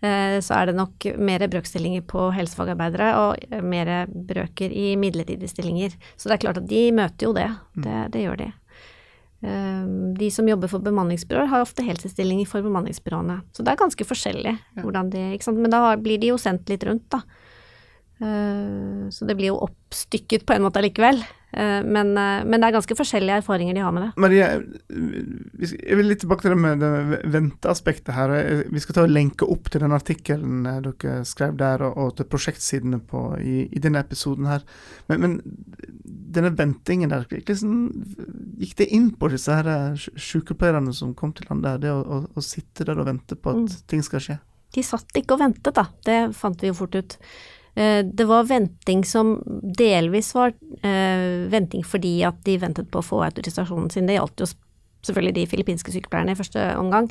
Eh, 0.02 0.40
så 0.44 0.58
er 0.58 0.70
det 0.70 0.78
nok 0.80 1.10
mer 1.22 1.46
brøkstillinger 1.52 2.06
på 2.10 2.30
helsefagarbeidere 2.36 3.12
og 3.22 3.62
mer 3.68 3.94
brøker 4.10 4.74
i 4.74 4.94
midlertidige 5.00 5.52
stillinger. 5.52 5.96
Så 6.16 6.30
det 6.30 6.40
er 6.40 6.46
klart 6.48 6.64
at 6.64 6.70
de 6.72 6.84
møter 6.96 7.30
jo 7.30 7.36
det. 7.38 7.50
Mm. 7.76 7.86
Det, 7.86 8.00
det 8.16 8.26
gjør 8.26 8.42
de. 8.42 8.50
Ehm, 9.42 10.14
de 10.20 10.28
som 10.32 10.48
jobber 10.48 10.68
for 10.68 10.84
bemanningsbyråer, 10.84 11.48
har 11.48 11.64
ofte 11.64 11.86
heltidsstillinger 11.86 12.48
for 12.48 12.66
bemanningsbyråene. 12.66 13.40
Så 13.56 13.64
det 13.64 13.72
er 13.74 13.80
ganske 13.80 14.08
forskjellig 14.08 14.58
hvordan 14.82 15.12
de 15.14 15.40
Men 15.56 15.72
da 15.72 15.96
blir 15.96 16.20
de 16.20 16.34
jo 16.34 16.38
sendt 16.38 16.68
litt 16.70 16.84
rundt, 16.84 17.10
da. 17.10 17.22
Ehm, 18.22 19.10
så 19.12 19.26
det 19.26 19.38
blir 19.38 19.54
jo 19.54 19.62
oppstykket 19.64 20.46
på 20.46 20.54
en 20.56 20.64
måte 20.64 20.80
allikevel. 20.80 21.24
Eh, 21.52 21.84
men, 21.84 22.18
eh, 22.18 22.46
men, 22.46 22.62
det 22.62 22.68
er 22.68 22.76
ganske 22.76 22.96
forskjellige 22.98 23.40
erfaringer 23.42 23.74
de 23.74 23.82
har 23.82 23.94
med 23.96 24.04
det. 24.06 24.10
Marie, 24.22 24.50
jeg 25.66 25.98
vil 25.98 26.10
litt 26.12 26.22
tilbake 26.22 26.46
til 26.46 26.54
det 26.54 26.60
med 26.62 26.84
det 26.84 27.22
venteaspektet 27.34 28.14
her. 28.14 28.34
Vi 28.70 28.84
skal 28.84 28.98
ta 28.98 29.06
og 29.08 29.14
lenke 29.14 29.48
opp 29.50 29.72
til 29.74 29.82
den 29.82 29.96
artikkelen 29.96 30.68
eh, 30.70 30.82
dere 30.86 31.24
skrev 31.28 31.58
der, 31.60 31.86
og 31.90 32.16
til 32.20 32.30
prosjektsidene 32.30 33.02
på, 33.02 33.24
i, 33.42 33.64
i, 33.66 33.82
denne 33.82 34.04
episoden 34.06 34.50
her. 34.50 34.66
Men, 35.10 35.26
men 35.26 35.40
denne 36.38 36.54
ventingen 36.58 37.14
der, 37.14 37.26
liksom, 37.34 37.80
gikk 38.62 38.78
det 38.84 38.92
inn 38.94 39.10
på 39.18 39.32
disse 39.34 39.56
her 39.58 39.98
sykepleierne 39.98 40.94
som 40.94 41.16
kom 41.18 41.34
til 41.34 41.50
landet, 41.50 41.82
det 41.86 41.94
å, 41.94 42.04
å, 42.04 42.22
å 42.38 42.46
sitte 42.46 42.86
der 42.86 43.02
og 43.02 43.10
vente 43.10 43.40
på 43.40 43.56
at 43.56 43.66
mm. 43.66 43.80
ting 43.90 44.06
skal 44.06 44.24
skje? 44.24 44.38
De 44.76 44.84
satt 44.86 45.18
ikke 45.18 45.34
og 45.34 45.42
ventet, 45.42 45.74
da. 45.74 45.88
Det 46.06 46.20
fant 46.38 46.62
vi 46.62 46.70
jo 46.70 46.78
fort 46.78 46.94
ut. 46.94 47.16
Eh, 47.80 48.06
det 48.06 48.24
var 48.24 48.44
venting 48.44 49.06
som 49.06 49.38
delvis 49.78 50.36
var 50.36 50.52
eh, 50.84 51.48
venting 51.48 51.84
fordi 51.88 52.18
at 52.28 52.42
de 52.44 52.58
ventet 52.60 52.90
på 52.92 53.00
å 53.00 53.06
få 53.06 53.22
autorisasjonen 53.24 53.88
sin. 53.94 54.10
Det 54.10 54.18
gjaldt 54.18 54.44
jo 54.44 54.50
selvfølgelig 55.08 55.36
de 55.38 55.46
filippinske 55.48 55.94
sykepleierne 55.96 56.36
i 56.36 56.40
første 56.40 56.66
omgang. 56.80 57.08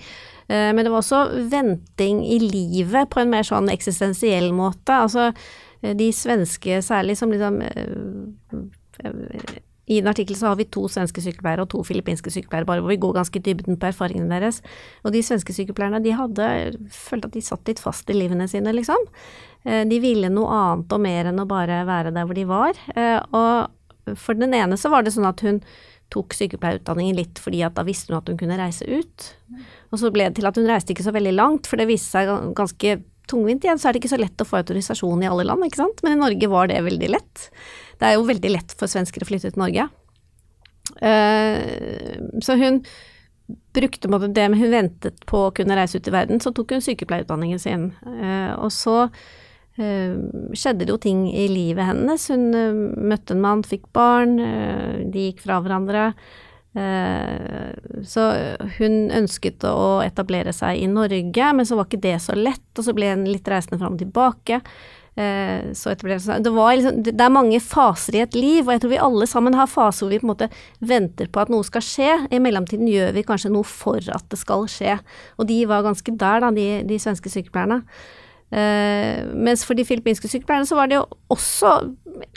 Eh, 0.48 0.68
men 0.76 0.84
det 0.84 0.92
var 0.92 1.00
også 1.00 1.22
venting 1.48 2.20
i 2.26 2.36
livet 2.44 3.08
på 3.14 3.22
en 3.22 3.32
mer 3.32 3.48
sånn 3.48 3.72
eksistensiell 3.72 4.52
måte. 4.52 4.92
Altså 4.92 5.30
de 5.78 6.10
svenske 6.12 6.82
særlig 6.82 7.14
som 7.16 7.32
liksom 7.32 7.60
i 9.88 9.98
en 9.98 10.08
artikkel 10.10 10.36
så 10.36 10.50
har 10.50 10.58
vi 10.58 10.66
to 10.68 10.84
svenske 10.92 11.22
sykepleiere 11.24 11.64
og 11.64 11.70
to 11.72 11.80
filippinske 11.86 12.30
sykepleiere, 12.32 12.68
bare 12.68 12.82
hvor 12.84 12.92
vi 12.92 13.00
går 13.00 13.14
ganske 13.16 13.40
i 13.40 13.44
dybden 13.44 13.78
på 13.80 13.88
erfaringene 13.88 14.28
deres. 14.34 14.60
Og 15.06 15.14
de 15.14 15.22
svenske 15.24 15.54
sykepleierne 15.56 16.02
de 16.04 16.12
hadde 16.18 16.48
følt 16.92 17.24
at 17.24 17.32
de 17.32 17.44
satt 17.44 17.70
litt 17.70 17.80
fast 17.80 18.10
i 18.12 18.16
livene 18.16 18.48
sine, 18.50 18.74
liksom. 18.76 19.08
Eh, 19.68 19.84
de 19.88 20.00
ville 20.00 20.30
noe 20.32 20.48
annet 20.54 20.94
og 20.96 21.02
mer 21.04 21.28
enn 21.28 21.42
å 21.42 21.48
bare 21.48 21.82
være 21.88 22.14
der 22.16 22.26
hvor 22.28 22.38
de 22.38 22.46
var. 22.48 22.78
Eh, 22.94 23.18
og 23.36 24.16
for 24.16 24.38
den 24.38 24.56
ene 24.56 24.78
så 24.80 24.90
var 24.92 25.04
det 25.04 25.12
sånn 25.12 25.28
at 25.28 25.42
hun 25.44 25.60
tok 26.08 26.32
sykepleierutdanningen 26.32 27.18
litt 27.18 27.40
fordi 27.42 27.60
at 27.66 27.74
da 27.76 27.84
visste 27.84 28.14
hun 28.14 28.22
at 28.22 28.30
hun 28.32 28.38
kunne 28.40 28.56
reise 28.56 28.86
ut. 28.88 29.26
Og 29.92 30.00
så 30.00 30.12
ble 30.14 30.30
det 30.30 30.38
til 30.38 30.48
at 30.48 30.56
hun 30.56 30.68
reiste 30.70 30.94
ikke 30.94 31.04
så 31.04 31.12
veldig 31.12 31.34
langt, 31.36 31.68
for 31.68 31.80
det 31.80 31.88
viste 31.90 32.16
seg 32.16 32.54
ganske 32.56 32.94
tungvint 33.28 33.66
igjen. 33.66 33.80
Så 33.80 33.90
er 33.90 33.94
det 33.94 34.00
ikke 34.00 34.14
så 34.14 34.20
lett 34.20 34.40
å 34.40 34.46
få 34.48 34.62
autorisasjon 34.62 35.24
i 35.24 35.28
alle 35.28 35.44
land, 35.50 35.66
ikke 35.66 35.82
sant. 35.82 36.00
Men 36.04 36.16
i 36.16 36.22
Norge 36.22 36.48
var 36.48 36.70
det 36.70 36.80
veldig 36.86 37.10
lett. 37.12 37.48
Det 38.00 38.08
er 38.08 38.16
jo 38.16 38.24
veldig 38.28 38.54
lett 38.54 38.72
for 38.78 38.88
svensker 38.88 39.24
å 39.24 39.28
flytte 39.28 39.52
til 39.52 39.60
Norge. 39.60 39.84
Uh, 41.02 42.40
så 42.40 42.56
hun 42.56 42.80
brukte 43.76 44.08
på 44.08 44.20
det, 44.24 44.46
men 44.48 44.60
hun 44.60 44.72
ventet 44.72 45.20
på 45.28 45.42
å 45.46 45.52
kunne 45.56 45.76
reise 45.76 46.00
ut 46.00 46.08
i 46.08 46.14
verden, 46.14 46.40
så 46.40 46.54
tok 46.56 46.72
hun 46.72 46.84
sykepleierutdanningen 46.84 47.60
sin. 47.60 47.90
Og 48.60 48.72
så 48.72 48.96
skjedde 49.78 50.82
det 50.82 50.90
jo 50.90 50.98
ting 50.98 51.20
i 51.30 51.46
livet 51.52 51.86
hennes. 51.86 52.24
Hun 52.32 52.50
møtte 52.98 53.36
en 53.36 53.42
mann, 53.44 53.62
fikk 53.62 53.86
barn, 53.94 54.36
de 55.12 55.28
gikk 55.28 55.44
fra 55.44 55.60
hverandre. 55.62 56.10
Eh, 56.78 58.02
så 58.04 58.28
hun 58.78 59.08
ønsket 59.10 59.64
å 59.66 59.98
etablere 60.04 60.52
seg 60.54 60.82
i 60.82 60.86
Norge, 60.90 61.50
men 61.56 61.66
så 61.66 61.78
var 61.78 61.88
ikke 61.88 62.04
det 62.04 62.18
så 62.22 62.36
lett, 62.38 62.70
og 62.76 62.86
så 62.86 62.94
ble 62.96 63.10
hun 63.14 63.26
litt 63.28 63.48
reisende 63.48 63.80
fram 63.80 63.96
og 63.96 64.02
tilbake. 64.02 64.60
Eh, 65.18 65.72
så 65.74 65.90
etablerte 65.90 66.26
seg 66.26 66.44
det, 66.46 66.52
liksom, 66.52 67.00
det 67.08 67.24
er 67.24 67.34
mange 67.34 67.58
faser 67.64 68.20
i 68.20 68.22
et 68.22 68.36
liv, 68.38 68.60
og 68.66 68.74
jeg 68.74 68.84
tror 68.84 68.94
vi 68.94 69.00
alle 69.08 69.26
sammen 69.30 69.56
har 69.58 69.70
faser 69.70 70.04
hvor 70.04 70.12
vi 70.12 70.20
på 70.20 70.28
en 70.28 70.34
måte 70.34 70.50
venter 70.78 71.32
på 71.32 71.42
at 71.42 71.50
noe 71.52 71.66
skal 71.66 71.84
skje. 71.84 72.12
I 72.30 72.42
mellomtiden 72.44 72.90
gjør 72.90 73.16
vi 73.16 73.26
kanskje 73.26 73.52
noe 73.54 73.66
for 73.66 73.98
at 74.14 74.28
det 74.30 74.38
skal 74.38 74.68
skje. 74.70 75.00
Og 75.40 75.50
de 75.50 75.62
var 75.70 75.86
ganske 75.88 76.14
der, 76.14 76.44
da, 76.44 76.54
de, 76.54 76.70
de 76.86 77.02
svenske 77.02 77.32
sykepleierne. 77.32 77.82
Uh, 78.48 79.28
mens 79.36 79.64
for 79.68 79.76
de 79.76 79.84
filippinske 79.84 80.30
sykepleierne 80.30 80.68
så 80.68 80.78
var 80.78 80.88
det 80.88 80.96
jo 80.96 81.06
også 81.34 81.72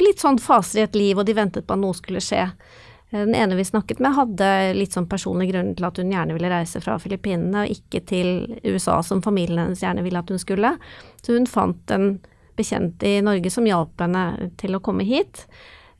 litt 0.04 0.24
sånn 0.24 0.39
faser 0.43 0.82
i 0.82 0.86
et 0.86 0.97
liv, 0.97 1.19
og 1.19 1.28
de 1.28 1.36
ventet 1.38 1.67
på 1.67 1.78
at 1.78 1.84
noe 1.84 1.97
skulle 1.97 2.24
skje. 2.24 2.50
Den 3.12 3.36
ene 3.36 3.58
vi 3.60 3.65
snakket 3.67 4.00
med, 4.00 4.15
hadde 4.15 4.50
litt 4.78 4.95
sånn 4.95 5.10
personlig 5.12 5.50
grunn 5.50 5.74
til 5.76 5.84
at 5.84 5.97
hun 6.00 6.13
gjerne 6.13 6.36
ville 6.38 6.52
reise 6.52 6.80
fra 6.84 6.95
Filippinene, 7.00 7.65
og 7.65 7.74
ikke 7.74 8.00
til 8.08 8.30
USA, 8.63 9.02
som 9.04 9.24
familien 9.24 9.65
hennes 9.65 9.84
gjerne 9.84 10.04
ville 10.06 10.21
at 10.21 10.32
hun 10.32 10.39
skulle. 10.39 10.78
Så 11.19 11.36
hun 11.36 11.50
fant 11.50 11.91
en 11.91 12.13
bekjent 12.56 13.04
i 13.04 13.17
Norge 13.26 13.52
som 13.52 13.67
hjalp 13.67 14.00
henne 14.00 14.52
til 14.62 14.78
å 14.78 14.84
komme 14.84 15.04
hit. 15.08 15.43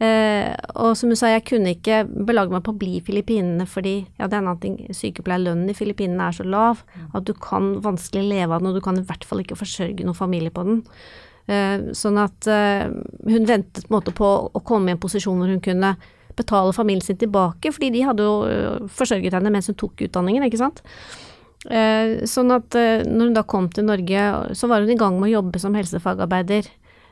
Eh, 0.02 0.50
og 0.82 0.96
som 0.98 1.12
hun 1.12 1.20
sa, 1.20 1.30
jeg 1.30 1.44
kunne 1.46 1.76
ikke 1.76 2.00
belage 2.10 2.50
meg 2.50 2.64
på 2.66 2.74
å 2.74 2.80
bli 2.82 2.96
i 2.98 3.04
Filippinene 3.06 3.68
fordi 3.70 4.00
ja, 4.18 4.26
det 4.26 4.34
er 4.34 4.40
en 4.40 4.48
annen 4.50 4.62
ting, 4.64 4.78
sykepleierlønnen 4.98 5.70
i 5.70 5.76
Filippinene 5.78 6.30
er 6.32 6.38
så 6.40 6.46
lav 6.48 6.82
at 7.14 7.28
du 7.28 7.36
kan 7.38 7.76
vanskelig 7.86 8.24
leve 8.32 8.56
av 8.56 8.64
den, 8.64 8.72
og 8.72 8.80
du 8.80 8.86
kan 8.86 8.98
i 8.98 9.06
hvert 9.06 9.28
fall 9.28 9.44
ikke 9.44 9.60
forsørge 9.60 10.08
noen 10.08 10.18
familie 10.18 10.54
på 10.54 10.66
den. 10.66 10.82
Eh, 11.52 11.92
sånn 11.98 12.18
at 12.22 12.50
eh, 12.50 12.88
hun 13.28 13.46
ventet 13.50 13.86
på 13.86 13.92
en 13.92 13.98
måte 14.00 14.16
på 14.18 14.32
å 14.50 14.64
komme 14.66 14.90
i 14.90 14.96
en 14.96 15.02
posisjon 15.02 15.38
hvor 15.38 15.54
hun 15.54 15.62
kunne 15.62 15.94
betale 16.38 16.74
familien 16.74 17.06
sin 17.06 17.20
tilbake, 17.22 17.74
fordi 17.76 17.92
de 17.94 18.06
hadde 18.08 18.26
jo 18.26 18.36
øh, 18.48 18.88
forsørget 18.90 19.36
henne 19.38 19.52
mens 19.54 19.70
hun 19.70 19.78
tok 19.78 20.02
utdanningen, 20.08 20.48
ikke 20.48 20.62
sant. 20.62 20.82
Eh, 21.70 22.24
sånn 22.26 22.54
at 22.56 22.74
eh, 22.80 23.04
når 23.06 23.30
hun 23.30 23.38
da 23.38 23.46
kom 23.46 23.70
til 23.70 23.86
Norge, 23.86 24.28
så 24.58 24.70
var 24.72 24.82
hun 24.82 24.94
i 24.94 24.98
gang 24.98 25.20
med 25.20 25.30
å 25.30 25.36
jobbe 25.36 25.62
som 25.62 25.78
helsefagarbeider. 25.78 26.70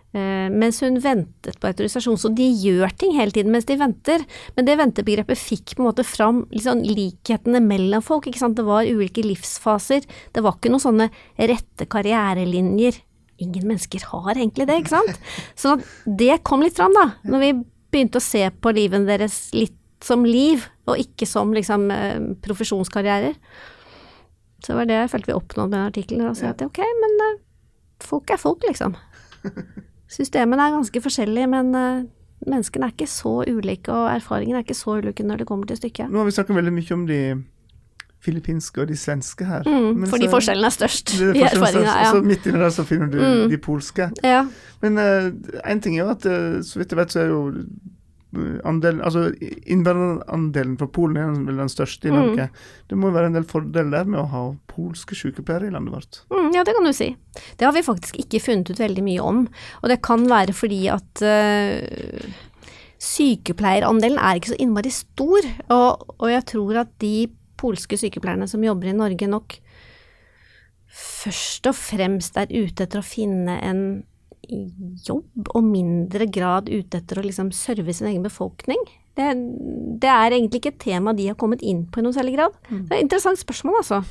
Eh, 0.09 0.47
mens 0.49 0.79
hun 0.81 0.97
ventet 1.03 1.59
på 1.61 1.69
autorisasjon. 1.69 2.17
Så 2.17 2.31
de 2.33 2.47
gjør 2.47 2.89
ting 2.97 3.13
hele 3.17 3.33
tiden 3.35 3.53
mens 3.53 3.67
de 3.69 3.77
venter. 3.77 4.23
Men 4.55 4.65
det 4.65 4.77
ventebegrepet 4.79 5.37
fikk 5.37 5.75
på 5.75 5.83
en 5.83 5.89
måte 5.91 6.05
fram 6.07 6.43
liksom, 6.53 6.81
likhetene 6.87 7.61
mellom 7.61 8.01
folk. 8.05 8.27
ikke 8.27 8.41
sant? 8.41 8.57
Det 8.57 8.65
var 8.65 8.89
ulike 8.89 9.25
livsfaser. 9.25 10.07
Det 10.33 10.43
var 10.45 10.57
ikke 10.57 10.73
noen 10.73 10.85
sånne 10.85 11.09
rette 11.37 11.85
karrierelinjer. 11.89 12.97
Ingen 13.39 13.69
mennesker 13.69 14.03
har 14.09 14.33
egentlig 14.33 14.65
det, 14.67 14.79
ikke 14.81 14.97
sant. 14.97 15.19
Så 15.61 15.77
det 16.05 16.41
kom 16.47 16.65
litt 16.65 16.79
fram, 16.79 16.95
da. 16.97 17.11
Når 17.29 17.43
vi 17.45 17.51
begynte 17.93 18.19
å 18.19 18.23
se 18.23 18.41
på 18.49 18.73
livene 18.75 19.07
deres 19.09 19.47
litt 19.55 19.77
som 20.03 20.23
liv, 20.25 20.63
og 20.87 20.99
ikke 21.01 21.27
som 21.27 21.51
liksom 21.53 21.89
eh, 21.91 22.17
profesjonskarrierer. 22.45 23.35
Så 24.63 24.71
det 24.71 24.77
var 24.79 24.89
det 24.89 24.97
jeg 24.97 25.11
følte 25.13 25.31
vi 25.31 25.37
oppnådde 25.37 25.69
med 25.69 25.77
den 25.77 25.91
artikkelen. 25.91 26.25
Og 26.27 26.43
at 26.49 26.63
ok, 26.65 26.81
men 27.03 27.15
uh, 27.23 27.39
folk 28.03 28.33
er 28.33 28.41
folk, 28.41 28.65
liksom. 28.67 28.97
Systemene 30.09 30.65
er 30.65 30.73
ganske 30.73 31.01
forskjellige, 31.05 31.49
men 31.51 31.69
uh, 31.77 32.07
menneskene 32.49 32.89
er 32.89 32.95
ikke 32.95 33.09
så 33.09 33.39
ulike, 33.45 33.93
og 33.93 34.09
erfaringene 34.15 34.61
er 34.61 34.65
ikke 34.65 34.77
så 34.77 34.97
ulike 34.97 35.25
når 35.25 35.43
det 35.43 35.47
kommer 35.49 35.69
til 35.69 35.77
stykket. 35.77 36.09
Nå 36.09 36.21
har 36.21 36.29
vi 36.29 36.35
snakket 36.37 36.57
veldig 36.57 36.75
mye 36.75 36.95
om 36.95 37.05
de 37.09 37.19
filippinske 38.23 38.81
og 38.83 38.89
de 38.89 38.97
svenske 38.99 39.45
her. 39.47 39.67
Mm, 39.67 40.07
fordi 40.11 40.27
så, 40.27 40.31
forskjellen 40.33 40.67
er 40.67 40.75
størst 40.75 41.13
i 41.19 41.43
erfaringene. 41.45 41.93
Ja. 42.03 42.09
Så 42.11 42.23
midt 42.25 42.49
inni 42.49 42.59
der 42.59 42.73
så 42.75 42.83
finner 42.87 43.11
du 43.11 43.19
mm. 43.21 43.45
de 43.53 43.61
polske. 43.63 44.09
Ja. 44.25 44.41
Men 44.83 44.99
uh, 44.99 45.69
ting 45.83 45.95
er 45.95 46.03
jo 46.03 46.09
at 46.11 46.27
uh, 46.27 46.59
så 46.65 46.81
vidt 46.81 46.91
jeg 46.91 46.99
vet, 46.99 47.15
så 47.15 47.23
er 47.23 47.31
jo 47.31 47.39
andelen, 48.29 48.99
altså 49.01 49.31
Innvandrerandelen 49.41 50.75
fra 50.77 50.87
Polen 50.93 51.17
er 51.17 51.31
vel 51.47 51.61
den 51.63 51.71
største 51.71 52.09
i 52.09 52.13
Norge. 52.13 52.49
Mm. 52.49 52.67
Det 52.91 52.99
må 53.01 53.09
være 53.13 53.31
en 53.31 53.37
del 53.39 53.47
fordeler 53.49 54.09
med 54.09 54.19
å 54.21 54.27
ha 54.33 54.43
polske 54.69 55.17
sykepleiere 55.17 55.69
i 55.69 55.73
landet 55.73 55.95
vårt? 55.95 56.19
Mm, 56.29 56.51
ja, 56.53 56.65
det 56.65 56.75
kan 56.77 56.85
du 56.85 56.93
si. 56.93 57.09
Det 57.57 57.65
har 57.65 57.73
vi 57.73 57.85
faktisk 57.85 58.19
ikke 58.21 58.43
funnet 58.43 58.69
ut 58.69 58.81
veldig 58.83 59.05
mye 59.05 59.25
om. 59.25 59.41
Og 59.81 59.89
det 59.89 60.01
kan 60.05 60.27
være 60.29 60.53
fordi 60.53 60.83
at 60.93 61.23
uh, 61.25 62.29
sykepleierandelen 63.01 64.21
er 64.21 64.37
ikke 64.37 64.53
så 64.53 64.61
innmari 64.61 64.93
stor. 64.93 65.49
Og, 65.73 66.13
og 66.19 66.29
jeg 66.29 66.45
tror 66.53 66.83
at 66.85 66.93
de 67.01 67.15
polske 67.59 67.97
sykepleierne 67.99 68.47
som 68.47 68.63
jobber 68.63 68.91
i 68.91 68.95
Norge, 68.95 69.31
nok 69.31 69.57
først 70.99 71.67
og 71.69 71.75
fremst 71.77 72.37
er 72.39 72.49
ute 72.53 72.85
etter 72.85 73.01
å 73.01 73.05
finne 73.05 73.57
en 73.65 73.83
jobb, 74.49 75.49
og 75.53 75.65
mindre 75.65 76.27
grad 76.31 76.69
ute 76.71 77.01
etter 77.01 77.19
å 77.19 77.25
liksom 77.25 77.53
serve 77.55 77.93
sin 77.95 78.09
egen 78.11 78.25
befolkning. 78.25 78.81
Det, 79.17 79.31
det, 80.01 80.09
er 80.09 80.35
egentlig 80.35 80.61
ikke 80.61 80.73
et 80.73 80.83
tema 80.85 81.13
de 81.15 81.27
har 81.31 81.37
kommet 81.39 81.63
inn 81.65 81.83
på 81.91 81.99
i 81.99 82.05
noen 82.05 82.15
særlig 82.15 82.37
grad. 82.37 82.55
Mm. 82.69 82.85
Det 82.85 82.93
er 82.93 82.99
et 82.99 83.07
interessant 83.07 83.41
spørsmål, 83.41 83.81
altså. 83.81 84.03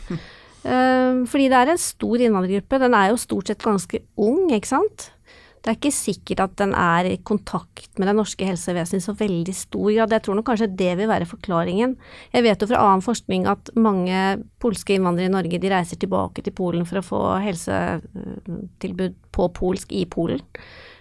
Uh, 0.64 1.24
fordi 1.30 1.48
det 1.48 1.60
er 1.60 1.72
en 1.72 1.80
stor 1.80 2.24
innvandrergruppe. 2.24 2.82
Den 2.84 2.96
er 2.98 3.12
jo 3.12 3.22
stort 3.22 3.52
sett 3.52 3.64
ganske 3.64 4.02
ung, 4.20 4.48
ikke 4.52 4.72
sant. 4.74 5.10
Det 5.58 5.70
er 5.70 5.76
ikke 5.76 5.92
sikkert 5.94 6.42
at 6.44 6.56
den 6.60 6.72
er 6.78 7.08
i 7.10 7.16
kontakt 7.26 7.98
med 7.98 8.08
det 8.08 8.14
norske 8.16 8.46
helsevesenet 8.46 9.02
i 9.02 9.04
så 9.04 9.14
veldig 9.18 9.54
stor 9.56 9.88
grad. 9.90 10.14
Jeg 10.14 10.24
tror 10.24 10.38
nok 10.38 10.46
kanskje 10.48 10.70
det 10.78 10.92
vil 11.00 11.10
være 11.10 11.28
forklaringen. 11.28 11.96
Jeg 12.32 12.46
vet 12.46 12.62
jo 12.62 12.70
fra 12.70 12.82
annen 12.86 13.04
forskning 13.04 13.48
at 13.50 13.72
mange 13.76 14.20
polske 14.62 14.94
innvandrere 14.94 15.30
i 15.30 15.34
Norge 15.34 15.60
de 15.62 15.72
reiser 15.72 16.00
tilbake 16.00 16.44
til 16.46 16.54
Polen 16.56 16.86
for 16.88 17.00
å 17.00 17.06
få 17.06 17.22
helsetilbud 17.44 19.18
på 19.34 19.48
polsk 19.58 19.94
i 19.98 20.04
Polen. 20.10 20.44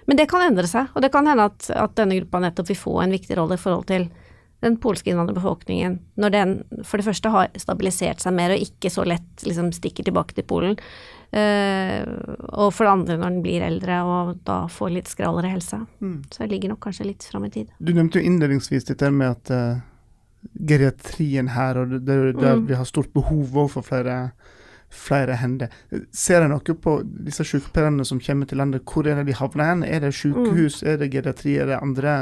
Men 0.08 0.20
det 0.20 0.30
kan 0.32 0.46
endre 0.46 0.68
seg, 0.70 0.90
og 0.96 1.04
det 1.04 1.12
kan 1.14 1.28
hende 1.28 1.50
at, 1.50 1.68
at 1.76 1.98
denne 2.00 2.18
gruppa 2.22 2.40
nettopp 2.42 2.72
vil 2.72 2.80
få 2.80 2.96
en 3.04 3.14
viktig 3.14 3.38
rolle 3.38 3.58
i 3.60 3.62
forhold 3.62 3.90
til 3.90 4.08
den 4.66 4.78
polske 4.82 5.12
innvandrerbefolkningen, 5.12 6.00
når 6.18 6.34
den 6.34 6.54
for 6.88 6.98
det 6.98 7.06
første 7.06 7.30
har 7.30 7.52
stabilisert 7.62 8.24
seg 8.24 8.34
mer 8.34 8.56
og 8.56 8.64
ikke 8.64 8.90
så 8.90 9.06
lett 9.06 9.46
liksom 9.46 9.70
stikker 9.76 10.08
tilbake 10.08 10.34
til 10.34 10.48
Polen, 10.50 10.80
og 11.32 12.70
for 12.72 12.88
det 12.88 12.92
andre 12.92 13.18
når 13.20 13.34
den 13.34 13.42
blir 13.44 13.64
eldre 13.66 14.00
og 14.08 14.38
da 14.48 14.62
får 14.72 14.94
litt 14.96 15.10
skralere 15.12 15.52
helse. 15.52 15.82
Mm. 16.00 16.22
Så 16.32 16.44
det 16.44 16.52
ligger 16.54 16.72
nok 16.74 16.86
kanskje 16.88 17.10
litt 17.10 17.28
fram 17.28 17.46
i 17.46 17.52
tid. 17.52 17.72
Du 17.80 17.92
nevnte 17.94 18.22
jo 18.22 18.30
innledningsvis 18.30 18.88
dette 18.88 19.12
med 19.12 19.36
at 19.36 19.52
uh, 19.52 19.82
geriatrien 20.70 21.52
her, 21.52 21.82
og 21.82 21.98
det, 21.98 22.14
er 22.14 22.32
der 22.38 22.62
mm. 22.62 22.68
vi 22.70 22.78
har 22.80 22.88
stort 22.88 23.12
behov 23.16 23.68
for 23.74 23.86
flere, 23.86 24.18
flere 24.94 25.38
hender. 25.42 25.74
Ser 26.16 26.46
jeg 26.46 26.52
noe 26.54 26.80
på 26.88 26.98
disse 27.28 27.46
sykepleierne 27.48 28.08
som 28.08 28.22
kommer 28.24 28.50
til 28.50 28.62
landet, 28.62 28.88
hvor 28.88 29.08
er 29.08 29.20
det 29.20 29.28
de 29.30 29.38
havner 29.38 29.74
hen? 29.74 29.84
Er 29.84 30.06
det 30.08 30.16
sykehus, 30.16 30.82
mm. 30.82 30.90
er 30.92 31.02
det 31.02 31.12
geriatri, 31.14 31.58
er 31.60 31.74
det 31.74 31.82
andre 31.82 32.20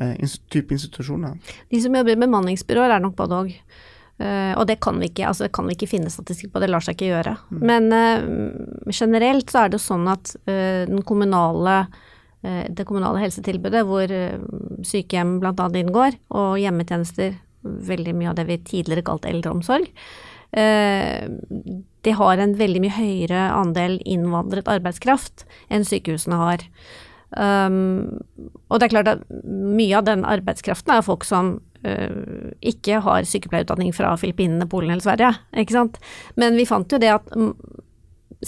uh, 0.00 0.38
type 0.52 0.74
institusjoner? 0.74 1.36
De 1.70 1.82
som 1.82 1.94
jobber 1.94 2.16
med 2.16 2.30
bemanningsbyråer 2.30 2.96
er 2.96 3.04
nok 3.04 3.18
både 3.20 3.42
òg. 3.42 3.58
Uh, 4.14 4.54
og 4.54 4.68
det 4.70 4.76
kan 4.84 5.00
vi 5.02 5.08
ikke, 5.10 5.26
altså 5.26 5.48
det 5.48 5.54
kan 5.56 5.66
vi 5.66 5.74
ikke 5.74 5.90
finne 5.90 6.10
statistikk 6.12 6.52
på, 6.54 6.60
det 6.62 6.68
lar 6.70 6.84
seg 6.84 6.94
ikke 6.94 7.10
gjøre. 7.10 7.32
Mm. 7.50 7.62
Men 7.66 7.88
uh, 7.90 8.90
generelt 8.94 9.50
så 9.50 9.64
er 9.64 9.72
det 9.72 9.80
sånn 9.82 10.06
at 10.10 10.36
uh, 10.46 10.84
den 10.86 11.02
kommunale, 11.06 11.84
det 12.44 12.84
kommunale 12.84 13.22
helsetilbudet, 13.22 13.86
hvor 13.88 14.10
sykehjem 14.84 15.38
bl.a. 15.40 15.68
inngår, 15.80 16.18
og 16.36 16.58
hjemmetjenester, 16.60 17.38
veldig 17.64 18.12
mye 18.18 18.28
av 18.28 18.36
det 18.36 18.44
vi 18.50 18.58
tidligere 18.60 19.06
kalte 19.06 19.30
eldreomsorg, 19.30 19.86
det 22.04 22.12
har 22.20 22.42
en 22.44 22.52
veldig 22.60 22.82
mye 22.84 22.94
høyere 22.98 23.46
andel 23.48 23.96
innvandret 24.04 24.68
arbeidskraft 24.68 25.46
enn 25.72 25.88
sykehusene 25.88 26.36
har. 26.36 26.66
Um, 27.34 28.20
og 28.68 28.78
det 28.78 28.86
er 28.86 28.92
klart 28.92 29.10
at 29.10 29.24
mye 29.48 29.96
av 29.98 30.04
den 30.06 30.22
arbeidskraften 30.28 30.94
er 30.94 31.06
folk 31.08 31.24
som 31.26 31.56
ikke 31.84 33.00
har 33.04 33.26
sykepleierutdanning 33.28 33.92
fra 33.96 34.14
Filippinene, 34.20 34.68
Polen 34.70 34.94
eller 34.94 35.04
Sverige, 35.04 35.32
ikke 35.60 35.76
sant. 35.76 35.98
Men 36.40 36.56
vi 36.56 36.68
fant 36.68 36.90
jo 36.90 37.00
det 37.02 37.12
at 37.12 37.34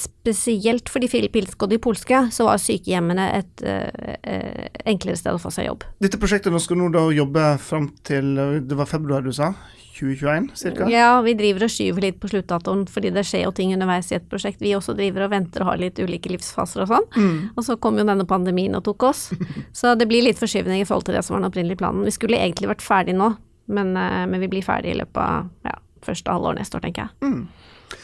spesielt 0.01 0.91
for 0.93 1.03
de 1.03 1.11
filippinske 1.11 1.67
og 1.67 1.73
de 1.73 1.81
polske, 1.83 2.21
så 2.35 2.49
var 2.49 2.61
sykehjemmene 2.63 3.29
et 3.39 3.65
uh, 3.67 4.67
enklere 4.87 5.19
sted 5.19 5.37
å 5.37 5.41
få 5.43 5.53
seg 5.55 5.71
jobb. 5.71 5.87
Dette 6.03 6.21
prosjektet 6.21 6.55
nå 6.55 6.61
skal 6.63 6.81
nå 6.81 6.91
da 6.95 7.07
jobbe 7.15 7.49
fram 7.63 7.91
til 8.07 8.35
det 8.67 8.79
var 8.79 8.91
februar 8.91 9.25
du 9.27 9.33
sa? 9.37 9.55
2021 9.97 10.77
ca.? 10.77 10.91
Ja, 10.91 11.21
vi 11.23 11.35
driver 11.35 11.67
og 11.67 11.73
skyver 11.73 12.05
litt 12.07 12.19
på 12.21 12.29
sluttdatoen 12.31 12.85
fordi 12.91 13.13
det 13.15 13.25
skjer 13.27 13.47
jo 13.47 13.53
ting 13.57 13.73
underveis 13.77 14.11
i 14.13 14.19
et 14.19 14.29
prosjekt. 14.31 14.61
Vi 14.63 14.75
også 14.77 14.97
driver 14.99 15.27
og 15.27 15.33
venter 15.33 15.65
og 15.65 15.73
har 15.73 15.81
litt 15.81 16.01
ulike 16.03 16.33
livsfaser 16.33 16.85
og 16.85 16.93
sånn. 16.93 17.09
Mm. 17.17 17.39
Og 17.55 17.67
så 17.67 17.79
kom 17.81 17.99
jo 18.01 18.07
denne 18.09 18.27
pandemien 18.29 18.77
og 18.77 18.85
tok 18.87 19.09
oss. 19.11 19.29
så 19.79 19.95
det 19.99 20.09
blir 20.11 20.25
litt 20.27 20.41
forskyvning 20.41 20.83
i 20.83 20.89
forhold 20.89 21.09
til 21.09 21.17
det 21.17 21.25
som 21.27 21.37
var 21.37 21.45
den 21.45 21.51
opprinnelige 21.51 21.81
planen. 21.83 22.05
Vi 22.07 22.15
skulle 22.15 22.41
egentlig 22.41 22.71
vært 22.75 22.85
ferdig 22.85 23.17
nå, 23.17 23.33
men, 23.73 23.95
eh, 24.01 24.25
men 24.29 24.43
vi 24.45 24.51
blir 24.53 24.67
ferdig 24.67 24.95
i 24.95 25.01
løpet 25.01 25.23
av 25.23 25.71
ja, 25.71 25.79
første 26.07 26.37
halvår 26.37 26.61
neste 26.61 26.79
år, 26.79 26.87
tenker 26.87 27.07
jeg. 27.07 27.33
Mm. 27.33 28.03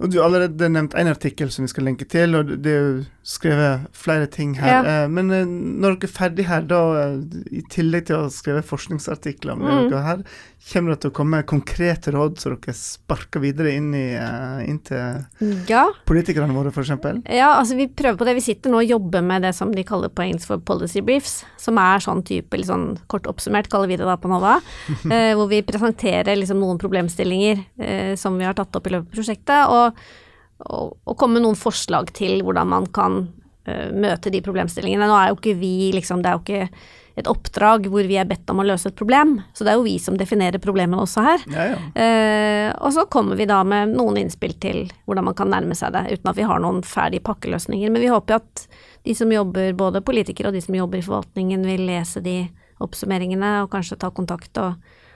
Og 0.00 0.10
Du 0.10 0.18
har 0.18 0.24
allerede 0.26 0.68
nevnt 0.68 0.94
en 0.98 1.06
artikkel 1.06 1.50
som 1.54 1.62
vi 1.64 1.68
skal 1.70 1.84
lenke 1.86 2.04
til, 2.10 2.34
og 2.34 2.48
det 2.64 2.66
er 2.72 2.80
jo 2.82 3.04
skrevet 3.22 3.84
flere 3.94 4.26
ting 4.26 4.56
her. 4.58 4.72
Ja. 4.82 5.04
Eh, 5.04 5.08
Men 5.08 5.30
eh, 5.30 5.44
når 5.46 5.94
dere 6.00 6.08
er 6.10 6.14
ferdig 6.18 6.46
her, 6.48 6.60
da, 6.66 6.80
eh, 7.04 7.20
i 7.52 7.62
tillegg 7.70 8.06
til 8.06 8.16
å 8.16 8.30
skrive 8.34 8.62
forskningsartikler, 8.66 9.52
om 9.54 9.60
Mm. 9.62 9.90
dere 9.90 10.02
her, 10.02 10.24
kommer 10.64 10.94
det 10.94 11.02
til 11.02 11.10
å 11.10 11.14
komme 11.14 11.42
konkrete 11.44 12.12
råd 12.14 12.38
så 12.40 12.52
dere 12.54 12.72
sparker 12.76 13.42
videre 13.42 13.74
inn, 13.76 13.90
i, 13.94 14.14
eh, 14.16 14.62
inn 14.64 14.78
til 14.86 15.26
Ja. 15.68 15.82
politikerne 16.08 16.54
våre, 16.56 16.72
f.eks.? 16.72 16.88
Ja, 17.28 17.50
altså 17.58 17.76
vi 17.76 17.86
prøver 17.88 18.16
på 18.16 18.24
det. 18.24 18.34
Vi 18.38 18.44
sitter 18.46 18.72
nå 18.72 18.80
og 18.80 18.88
jobber 18.88 19.22
med 19.22 19.42
det 19.44 19.52
som 19.54 19.70
de 19.74 19.84
kaller 19.84 20.08
på 20.08 20.24
engelsk 20.24 20.46
for 20.48 20.58
policy 20.58 21.02
briefs, 21.04 21.44
som 21.60 21.76
er 21.78 22.00
sånn 22.00 22.24
type, 22.24 22.56
litt 22.56 22.70
sånn 22.70 22.98
kort 23.12 23.28
oppsummert, 23.28 23.68
kaller 23.68 23.88
vi 23.92 23.96
det 24.00 24.08
da 24.08 24.16
på 24.16 24.30
NOVA, 24.32 24.56
eh, 25.12 25.34
hvor 25.36 25.48
vi 25.52 25.60
presenterer 25.62 26.36
liksom 26.40 26.60
noen 26.64 26.80
problemstillinger 26.80 27.64
eh, 27.78 28.14
som 28.16 28.38
vi 28.40 28.44
har 28.48 28.54
tatt 28.54 28.74
opp 28.74 28.86
i 28.88 28.96
løpet 28.96 29.10
av 29.12 29.20
prosjektet, 29.20 29.68
og, 29.68 30.04
og, 30.70 30.96
og 31.04 31.16
komme 31.20 31.38
med 31.38 31.44
noen 31.48 31.60
forslag 31.60 32.08
til 32.16 32.40
hvordan 32.42 32.72
man 32.72 32.86
kan 32.94 33.26
eh, 33.66 33.90
møte 33.92 34.32
de 34.32 34.40
problemstillingene. 34.40 35.08
Nå 35.10 35.20
er 35.20 35.32
jo 35.34 35.40
ikke 35.42 35.58
vi 35.60 35.92
liksom, 35.92 36.24
det 36.24 36.32
er 36.32 36.38
jo 36.40 36.44
ikke 36.46 37.02
et 37.14 37.28
oppdrag 37.30 37.86
hvor 37.92 38.06
vi 38.08 38.16
er 38.18 38.26
bedt 38.26 38.50
om 38.50 38.60
å 38.60 38.66
løse 38.66 38.90
et 38.90 38.96
problem, 38.98 39.36
så 39.54 39.66
det 39.66 39.72
er 39.72 39.78
jo 39.78 39.86
vi 39.86 39.94
som 40.02 40.16
definerer 40.18 40.62
problemene 40.62 41.04
også 41.04 41.22
her. 41.22 41.44
Ja, 41.54 41.66
ja. 41.74 41.76
Eh, 41.94 42.70
og 42.74 42.90
så 42.96 43.06
kommer 43.10 43.38
vi 43.38 43.46
da 43.46 43.60
med 43.66 43.94
noen 43.94 44.18
innspill 44.24 44.56
til 44.62 44.88
hvordan 45.06 45.28
man 45.30 45.38
kan 45.38 45.52
nærme 45.52 45.78
seg 45.78 45.94
det, 45.94 46.08
uten 46.16 46.32
at 46.32 46.40
vi 46.40 46.48
har 46.48 46.62
noen 46.64 46.82
ferdige 46.86 47.22
pakkeløsninger. 47.26 47.92
Men 47.94 48.02
vi 48.02 48.10
håper 48.10 48.40
at 48.40 48.66
de 49.06 49.14
som 49.14 49.30
jobber, 49.30 49.76
både 49.78 50.02
politikere 50.04 50.50
og 50.50 50.58
de 50.58 50.64
som 50.64 50.74
jobber 50.74 50.98
i 50.98 51.06
forvaltningen, 51.06 51.64
vil 51.68 51.86
lese 51.86 52.24
de 52.24 52.40
oppsummeringene 52.82 53.60
og 53.62 53.70
kanskje 53.72 54.00
ta 54.02 54.10
kontakt, 54.10 54.58
og 54.58 54.74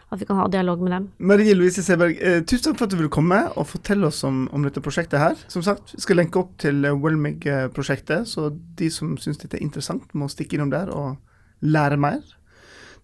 at 0.08 0.22
vi 0.22 0.24
kan 0.28 0.38
ha 0.38 0.46
dialog 0.48 0.80
med 0.80 0.94
dem. 0.94 1.08
Marie 1.18 1.52
Louise 1.56 1.82
Seberg, 1.84 2.16
eh, 2.22 2.40
tusen 2.46 2.70
takk 2.70 2.78
for 2.78 2.86
at 2.86 2.94
du 2.94 3.00
ville 3.00 3.12
komme 3.12 3.42
og 3.58 3.66
fortelle 3.74 4.06
oss 4.08 4.22
om, 4.24 4.46
om 4.54 4.62
dette 4.64 4.80
prosjektet 4.84 5.20
her. 5.20 5.34
Som 5.52 5.66
sagt, 5.66 5.96
vi 5.98 6.04
skal 6.06 6.22
lenke 6.22 6.40
opp 6.40 6.54
til 6.62 6.86
Wellmig-prosjektet, 6.86 8.30
så 8.30 8.52
de 8.78 8.88
som 8.94 9.18
syns 9.20 9.42
dette 9.42 9.58
er 9.58 9.66
interessant, 9.66 10.06
må 10.14 10.30
stikke 10.32 10.56
innom 10.56 10.70
der 10.72 10.94
og 10.94 11.18
lære 11.60 11.96
mer. 11.96 12.20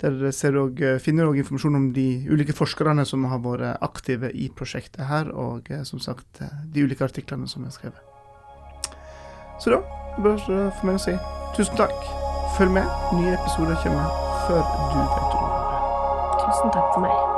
Der 0.01 0.59
og, 0.61 0.81
eh, 0.81 0.99
finner 0.99 1.25
òg 1.25 1.39
informasjon 1.39 1.77
om 1.77 1.93
de 1.93 2.27
ulike 2.29 2.53
forskerne 2.53 3.07
som 3.07 3.25
har 3.25 3.39
vært 3.39 3.79
aktive 3.81 4.31
i 4.35 4.51
prosjektet 4.51 5.07
her, 5.07 5.31
og 5.33 5.71
eh, 5.71 5.85
som 5.85 5.99
sagt 5.99 6.41
eh, 6.41 6.49
de 6.75 6.83
ulike 6.83 7.05
artiklene 7.05 7.49
som 7.49 7.65
er 7.65 7.71
skrevet. 7.71 8.01
Så 9.61 9.71
da 9.71 9.79
er 10.19 10.23
det 10.23 10.73
for 10.81 10.87
meg 10.87 10.99
å 10.99 11.05
si 11.05 11.15
tusen 11.57 11.77
takk. 11.77 11.95
Følg 12.59 12.75
med. 12.75 12.91
Nye 13.15 13.39
episoder 13.39 13.79
kommer 13.83 14.11
før 14.47 14.61
du 14.91 14.99
vet 14.99 15.39
ordet. 15.39 16.43
Tusen 16.43 16.75
takk 16.75 16.93
for 16.93 17.07
meg. 17.07 17.34